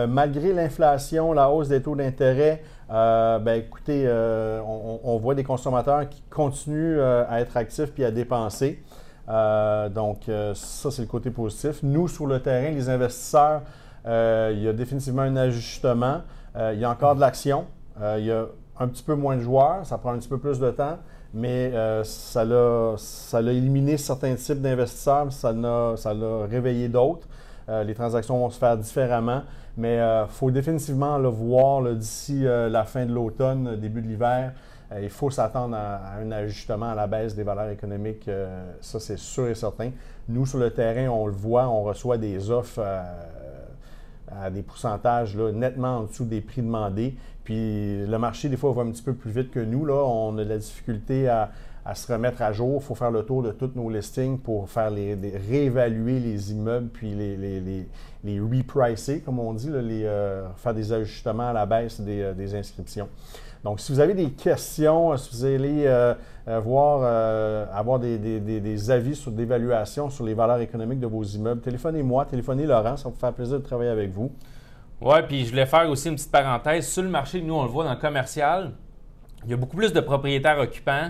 malgré 0.08 0.54
l'inflation, 0.54 1.34
la 1.34 1.52
hausse 1.52 1.68
des 1.68 1.84
taux 1.84 1.96
d'intérêt, 1.96 2.64
euh, 2.92 3.40
ben, 3.40 3.60
écoutez, 3.60 4.04
euh, 4.06 4.62
on, 4.62 5.18
voit 5.18 5.34
des 5.34 5.46
consommateurs 5.46 6.10
qui 6.10 6.22
continuent 6.30 7.00
euh, 7.00 7.24
à 7.30 7.40
être 7.40 7.56
actifs 7.56 7.94
puis 7.94 8.04
à 8.04 8.12
dépenser. 8.12 8.84
donc, 9.28 10.30
ça, 10.56 10.92
c'est 10.92 11.02
le 11.02 11.08
côté 11.08 11.32
positif. 11.32 11.80
Nous, 11.84 12.08
sur 12.08 12.28
le 12.28 12.42
terrain, 12.42 12.72
les 12.72 12.90
investisseurs, 12.90 13.62
il 14.06 14.62
y 14.62 14.68
a 14.68 14.74
définitivement 14.74 15.22
un 15.22 15.38
ajustement. 15.38 16.22
il 16.56 16.80
y 16.80 16.84
a 16.84 16.90
encore 16.90 17.16
de 17.16 17.22
l'action. 17.22 17.66
il 18.18 18.26
y 18.26 18.32
a 18.32 18.46
un 18.80 18.88
petit 18.88 19.04
peu 19.04 19.16
moins 19.16 19.38
de 19.38 19.42
joueurs. 19.42 19.86
Ça 19.86 19.98
prend 19.98 20.12
un 20.12 20.18
petit 20.18 20.28
peu 20.28 20.40
plus 20.40 20.60
de 20.60 20.70
temps. 20.72 20.98
Mais 21.34 21.72
ça 22.04 22.44
l'a 22.44 23.52
éliminé 23.54 23.96
certains 23.96 24.36
types 24.36 24.62
d'investisseurs. 24.62 25.32
Ça 25.32 25.54
l'a 25.54 26.46
réveillé 26.50 26.90
d'autres. 26.90 27.28
les 27.70 27.94
transactions 27.94 28.38
vont 28.38 28.50
se 28.50 28.60
faire 28.60 28.76
différemment. 28.76 29.44
Mais 29.78 29.96
il 29.96 30.00
euh, 30.00 30.28
faut 30.28 30.52
définitivement 30.52 31.18
le 31.18 31.30
voir 31.30 31.84
d'ici 31.96 32.46
euh, 32.46 32.70
la 32.70 32.84
fin 32.84 33.06
de 33.06 33.14
l'automne, 33.14 33.78
début 33.78 34.02
de 34.02 34.08
l'hiver. 34.08 34.54
Euh, 34.92 35.00
il 35.02 35.10
faut 35.10 35.30
s'attendre 35.30 35.76
à, 35.76 36.18
un 36.22 36.32
ajustement 36.32 36.92
à 36.92 36.96
la 36.96 37.08
baisse 37.08 37.36
des 37.36 37.44
valeurs 37.44 37.70
économiques. 37.70 38.30
ça, 38.82 39.00
c'est 39.00 39.18
sûr 39.18 39.48
et 39.48 39.56
certain. 39.56 39.92
Nous, 40.28 40.46
sur 40.46 40.60
le 40.60 40.72
terrain, 40.72 41.10
on 41.10 41.26
le 41.26 41.34
voit, 41.34 41.68
on 41.68 41.84
reçoit 41.84 42.18
des 42.18 42.52
offres 42.52 42.82
à 44.34 44.50
des 44.50 44.62
pourcentages 44.62 45.36
nettement 45.36 46.00
en 46.00 46.04
dessous 46.04 46.26
des 46.26 46.42
prix 46.42 46.62
demandés. 46.62 47.16
Puis 47.44 48.06
le 48.06 48.18
marché, 48.18 48.50
des 48.50 48.58
fois, 48.58 48.72
va 48.72 48.84
un 48.84 48.92
petit 48.92 49.04
peu 49.04 49.14
plus 49.14 49.32
vite 49.32 49.52
que 49.52 49.60
nous. 49.60 49.86
Là. 49.86 49.96
On 49.96 50.38
a 50.38 50.44
de 50.44 50.50
la 50.50 50.58
difficulté 50.58 51.28
à, 51.28 51.50
se 51.96 52.12
remettre 52.12 52.42
à 52.42 52.52
jour. 52.52 52.80
Il 52.82 52.86
faut 52.86 52.96
faire 52.96 53.12
le 53.12 53.24
tour 53.24 53.42
de 53.44 53.52
tous 53.52 53.72
nos 53.76 53.90
listings 53.90 54.38
pour 54.40 54.70
faire 54.70 54.90
les, 54.90 55.16
réévaluer 55.50 56.20
les 56.20 56.52
immeubles, 56.52 56.90
puis 56.90 57.14
les, 57.14 58.40
repricer, 58.40 59.22
comme 59.22 59.40
on 59.40 59.54
dit, 59.54 59.70
euh, 59.72 60.48
faire 60.58 60.74
des 60.74 60.94
ajustements 60.94 61.50
à 61.50 61.54
la 61.54 61.66
baisse 61.66 62.00
des, 62.00 62.22
euh, 62.22 62.34
des, 62.34 62.54
inscriptions. 62.56 63.10
Donc, 63.64 63.80
si 63.80 63.92
vous 63.92 64.00
avez 64.00 64.14
des 64.14 64.32
questions, 64.32 65.16
si 65.18 65.36
vous 65.36 65.46
allez 65.46 65.84
euh, 65.86 66.14
voir, 66.64 67.04
avoir 67.74 68.00
des, 68.00 68.18
des, 68.18 68.92
avis 68.92 69.16
sur 69.16 69.32
d'évaluation 69.32 70.10
sur 70.10 70.26
les 70.26 70.34
valeurs 70.34 70.60
économiques 70.60 71.00
de 71.00 71.08
vos 71.08 71.24
immeubles, 71.24 71.62
téléphonez-moi, 71.62 72.26
téléphonez 72.26 72.66
Laurent, 72.66 72.98
ça 72.98 73.04
va 73.04 73.10
vous 73.12 73.20
faire 73.20 73.34
plaisir 73.34 73.60
de 73.60 73.64
travailler 73.64 73.92
avec 73.92 74.12
vous. 74.12 74.32
Oui, 75.00 75.16
puis 75.28 75.46
je 75.46 75.50
voulais 75.50 75.66
faire 75.66 75.90
aussi 75.90 76.10
une 76.10 76.16
petite 76.16 76.32
parenthèse. 76.32 76.88
Sur 76.88 77.04
le 77.04 77.10
marché, 77.10 77.42
nous, 77.42 77.56
on 77.56 77.64
le 77.64 77.70
voit 77.70 77.84
dans 77.84 77.94
le 77.94 78.00
commercial, 78.00 78.72
il 79.44 79.50
y 79.50 79.54
a 79.54 79.58
beaucoup 79.58 79.76
plus 79.76 79.94
de 79.94 80.00
propriétaires 80.00 80.60
occupants. 80.60 81.10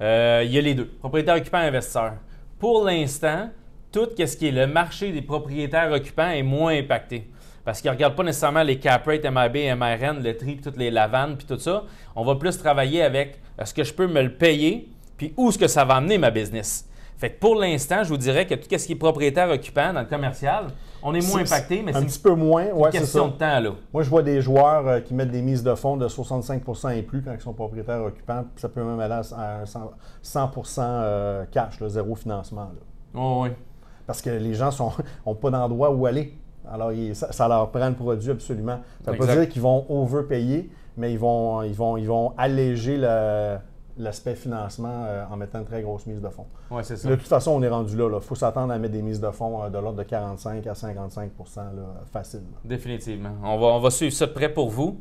Euh, 0.00 0.42
il 0.44 0.52
y 0.52 0.58
a 0.58 0.60
les 0.60 0.74
deux, 0.74 0.86
propriétaires 0.86 1.36
occupants 1.36 1.62
et 1.62 1.66
investisseurs. 1.66 2.14
Pour 2.58 2.84
l'instant, 2.84 3.50
tout 3.92 4.08
ce 4.16 4.36
qui 4.36 4.48
est 4.48 4.52
le 4.52 4.66
marché 4.66 5.12
des 5.12 5.22
propriétaires 5.22 5.92
occupants 5.92 6.30
est 6.30 6.42
moins 6.42 6.76
impacté. 6.76 7.30
Parce 7.64 7.80
qu'ils 7.80 7.90
ne 7.90 7.96
regardent 7.96 8.16
pas 8.16 8.24
nécessairement 8.24 8.62
les 8.62 8.78
cap 8.78 9.06
rates, 9.06 9.24
MIB, 9.24 9.74
MRN, 9.74 10.22
le 10.22 10.36
tri, 10.36 10.58
toutes 10.62 10.76
les 10.76 10.90
lavanes, 10.90 11.36
puis 11.36 11.46
tout 11.46 11.58
ça. 11.58 11.84
On 12.14 12.24
va 12.24 12.34
plus 12.34 12.58
travailler 12.58 13.02
avec 13.02 13.38
est-ce 13.58 13.72
que 13.72 13.84
je 13.84 13.94
peux 13.94 14.06
me 14.06 14.22
le 14.22 14.34
payer, 14.34 14.88
puis 15.16 15.32
où 15.36 15.48
est-ce 15.48 15.58
que 15.58 15.68
ça 15.68 15.84
va 15.84 15.94
amener 15.94 16.18
ma 16.18 16.30
business? 16.30 16.88
Fait 17.16 17.30
que 17.30 17.38
pour 17.38 17.54
l'instant, 17.54 18.02
je 18.02 18.08
vous 18.08 18.16
dirais 18.16 18.46
que 18.46 18.54
tout 18.54 18.66
ce 18.70 18.86
qui 18.86 18.92
est 18.92 18.96
propriétaire 18.96 19.48
occupant 19.48 19.92
dans 19.92 20.00
le 20.00 20.06
commercial, 20.06 20.66
on 21.02 21.14
est 21.14 21.26
moins 21.28 21.42
impacté, 21.42 21.82
mais 21.82 21.92
c'est 21.92 21.98
un 21.98 22.04
petit 22.04 22.18
peu 22.18 22.34
moins. 22.34 22.66
Ouais, 22.72 22.90
une 22.92 23.00
question 23.00 23.28
de 23.28 23.32
temps. 23.34 23.60
Là. 23.60 23.70
Moi, 23.92 24.02
je 24.02 24.10
vois 24.10 24.22
des 24.22 24.40
joueurs 24.40 24.88
euh, 24.88 25.00
qui 25.00 25.14
mettent 25.14 25.30
des 25.30 25.42
mises 25.42 25.62
de 25.62 25.74
fonds 25.74 25.96
de 25.96 26.08
65% 26.08 26.96
et 26.96 27.02
plus 27.02 27.22
quand 27.22 27.32
ils 27.32 27.40
sont 27.40 27.52
propriétaires 27.52 28.02
occupants. 28.02 28.44
Ça 28.56 28.68
peut 28.68 28.82
même 28.82 28.98
aller 28.98 29.14
à 29.14 29.64
100%, 29.64 30.80
euh, 30.80 31.44
cash, 31.52 31.74
zéro 31.86 32.14
financement. 32.14 32.70
Oh, 33.14 33.40
oui. 33.42 33.50
Parce 34.06 34.20
que 34.20 34.30
les 34.30 34.54
gens 34.54 34.70
n'ont 35.26 35.34
pas 35.40 35.50
d'endroit 35.50 35.90
où 35.90 36.06
aller. 36.06 36.36
Alors, 36.70 36.90
ça, 37.12 37.48
leur 37.48 37.70
prend 37.70 37.88
le 37.88 37.94
produit 37.94 38.30
absolument. 38.30 38.80
Ça 39.04 39.12
ne 39.12 39.16
veut 39.16 39.26
pas 39.26 39.36
dire 39.36 39.48
qu'ils 39.48 39.62
vont 39.62 39.84
overpayer, 39.88 40.70
mais 40.96 41.12
ils 41.12 41.18
vont, 41.18 41.62
ils 41.62 41.74
vont, 41.74 41.96
ils 41.98 42.06
vont 42.06 42.32
alléger 42.38 42.96
le 42.96 43.58
l'aspect 43.96 44.34
financement 44.34 45.04
euh, 45.06 45.24
en 45.30 45.36
mettant 45.36 45.60
une 45.60 45.64
très 45.64 45.82
grosse 45.82 46.06
mise 46.06 46.20
de 46.20 46.28
fonds. 46.28 46.46
Oui, 46.70 46.82
c'est 46.84 46.96
ça. 46.96 47.08
De 47.08 47.14
toute 47.14 47.28
façon, 47.28 47.52
on 47.52 47.62
est 47.62 47.68
rendu 47.68 47.96
là. 47.96 48.08
Il 48.12 48.20
faut 48.20 48.34
s'attendre 48.34 48.72
à 48.72 48.78
mettre 48.78 48.92
des 48.92 49.02
mises 49.02 49.20
de 49.20 49.30
fonds 49.30 49.62
euh, 49.62 49.68
de 49.68 49.78
l'ordre 49.78 49.98
de 49.98 50.02
45 50.02 50.66
à 50.66 50.72
55% 50.72 51.30
facile. 52.12 52.42
Définitivement. 52.64 53.36
On 53.42 53.58
va, 53.58 53.66
on 53.66 53.80
va 53.80 53.90
suivre 53.90 54.12
ça 54.12 54.26
de 54.26 54.32
près 54.32 54.48
pour 54.48 54.70
vous. 54.70 55.00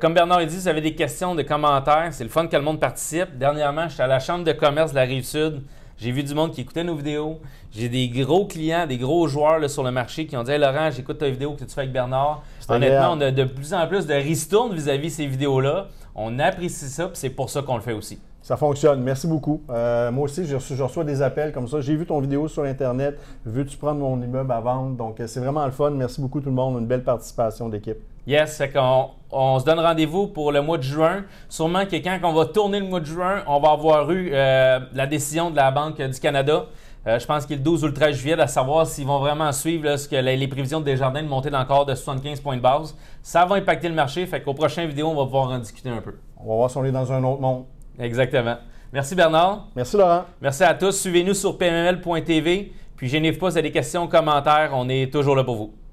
comme 0.00 0.14
Bernard 0.14 0.38
a 0.38 0.44
dit, 0.44 0.56
vous 0.56 0.68
avez 0.68 0.80
des 0.80 0.94
questions, 0.94 1.34
des 1.34 1.44
commentaires, 1.44 2.08
c'est 2.12 2.24
le 2.24 2.30
fun 2.30 2.46
que 2.46 2.56
le 2.56 2.62
monde 2.62 2.80
participe. 2.80 3.38
Dernièrement, 3.38 3.88
j'étais 3.88 4.02
à 4.02 4.08
la 4.08 4.18
Chambre 4.18 4.44
de 4.44 4.52
commerce 4.52 4.90
de 4.90 4.96
la 4.96 5.02
Rive-Sud. 5.02 5.62
J'ai 5.96 6.10
vu 6.10 6.24
du 6.24 6.34
monde 6.34 6.52
qui 6.52 6.62
écoutait 6.62 6.82
nos 6.82 6.96
vidéos. 6.96 7.40
J'ai 7.70 7.88
des 7.88 8.08
gros 8.08 8.46
clients, 8.46 8.86
des 8.86 8.98
gros 8.98 9.28
joueurs 9.28 9.68
sur 9.70 9.84
le 9.84 9.92
marché 9.92 10.26
qui 10.26 10.36
ont 10.36 10.42
dit 10.42 10.50
hey, 10.50 10.58
Laurent, 10.58 10.90
j'écoute 10.90 11.18
ta 11.18 11.28
vidéo 11.28 11.52
que 11.52 11.64
tu 11.64 11.70
fais 11.70 11.82
avec 11.82 11.92
Bernard. 11.92 12.42
Honnêtement, 12.68 13.12
on 13.12 13.20
a 13.20 13.30
de 13.30 13.44
plus 13.44 13.72
en 13.74 13.86
plus 13.86 14.06
de 14.06 14.14
ristournes 14.14 14.74
vis-à-vis 14.74 15.10
ces 15.10 15.26
vidéos-là. 15.26 15.86
On 16.14 16.38
apprécie 16.38 16.88
ça, 16.88 17.08
puis 17.08 17.16
c'est 17.16 17.30
pour 17.30 17.50
ça 17.50 17.62
qu'on 17.62 17.76
le 17.76 17.82
fait 17.82 17.92
aussi. 17.92 18.20
Ça 18.44 18.58
fonctionne. 18.58 19.02
Merci 19.02 19.26
beaucoup. 19.26 19.62
Euh, 19.70 20.12
moi 20.12 20.24
aussi, 20.24 20.44
je 20.44 20.82
reçois, 20.82 21.02
des 21.02 21.22
appels 21.22 21.50
comme 21.50 21.66
ça. 21.66 21.80
J'ai 21.80 21.96
vu 21.96 22.04
ton 22.04 22.20
vidéo 22.20 22.46
sur 22.46 22.64
Internet. 22.64 23.18
Veux-tu 23.46 23.78
prendre 23.78 24.00
mon 24.00 24.20
immeuble 24.20 24.52
à 24.52 24.60
vendre? 24.60 24.96
Donc, 24.96 25.18
euh, 25.18 25.26
c'est 25.26 25.40
vraiment 25.40 25.64
le 25.64 25.72
fun. 25.72 25.90
Merci 25.90 26.20
beaucoup 26.20 26.40
tout 26.40 26.50
le 26.50 26.54
monde. 26.54 26.78
Une 26.78 26.86
belle 26.86 27.02
participation 27.02 27.70
d'équipe. 27.70 27.96
Yes, 28.26 28.56
c'est 28.56 28.70
qu'on 28.70 29.08
on 29.30 29.58
se 29.58 29.64
donne 29.64 29.80
rendez-vous 29.80 30.26
pour 30.26 30.52
le 30.52 30.60
mois 30.60 30.76
de 30.76 30.82
juin. 30.82 31.24
Sûrement 31.48 31.86
que 31.86 31.96
quand 31.96 32.18
on 32.22 32.34
va 32.34 32.44
tourner 32.44 32.80
le 32.80 32.86
mois 32.86 33.00
de 33.00 33.06
juin, 33.06 33.42
on 33.46 33.60
va 33.60 33.70
avoir 33.70 34.10
eu 34.10 34.30
euh, 34.32 34.80
la 34.92 35.06
décision 35.06 35.50
de 35.50 35.56
la 35.56 35.70
Banque 35.70 36.00
du 36.00 36.20
Canada. 36.20 36.66
Je 37.06 37.26
pense 37.26 37.44
qu'il 37.44 37.54
est 37.54 37.58
le 37.58 37.64
12 37.64 37.84
ou 37.84 37.86
le 37.88 37.94
13 37.94 38.16
juillet, 38.16 38.40
à 38.40 38.46
savoir 38.46 38.86
s'ils 38.86 39.06
vont 39.06 39.18
vraiment 39.18 39.52
suivre 39.52 39.96
ce 39.96 40.08
que 40.08 40.16
les, 40.16 40.48
prévisions 40.48 40.80
de 40.80 40.86
Desjardins 40.86 41.22
de 41.22 41.28
monter 41.28 41.54
encore 41.54 41.84
de 41.84 41.94
75 41.94 42.40
points 42.40 42.56
de 42.56 42.62
base. 42.62 42.96
Ça 43.22 43.44
va 43.44 43.56
impacter 43.56 43.88
le 43.88 43.94
marché, 43.94 44.26
fait 44.26 44.42
qu'au 44.42 44.54
prochain 44.54 44.86
vidéo, 44.86 45.08
on 45.08 45.14
va 45.14 45.24
pouvoir 45.24 45.50
en 45.50 45.58
discuter 45.58 45.90
un 45.90 46.00
peu. 46.00 46.14
On 46.38 46.48
va 46.48 46.54
voir 46.56 46.70
si 46.70 46.76
on 46.78 46.84
est 46.84 46.92
dans 46.92 47.12
un 47.12 47.22
autre 47.24 47.40
monde. 47.40 47.64
Exactement. 47.98 48.56
Merci 48.92 49.14
Bernard. 49.14 49.68
Merci 49.76 49.96
Laurent. 49.96 50.24
Merci 50.40 50.64
à 50.64 50.72
tous. 50.72 50.92
Suivez-nous 50.92 51.34
sur 51.34 51.58
pmml.tv. 51.58 52.72
Puis 52.96 53.08
gênez-vous 53.08 53.38
pas, 53.38 53.50
si 53.50 53.54
vous 53.54 53.58
avez 53.58 53.68
des 53.68 53.72
questions, 53.72 54.06
commentaires, 54.06 54.70
on 54.72 54.88
est 54.88 55.12
toujours 55.12 55.36
là 55.36 55.44
pour 55.44 55.56
vous. 55.56 55.83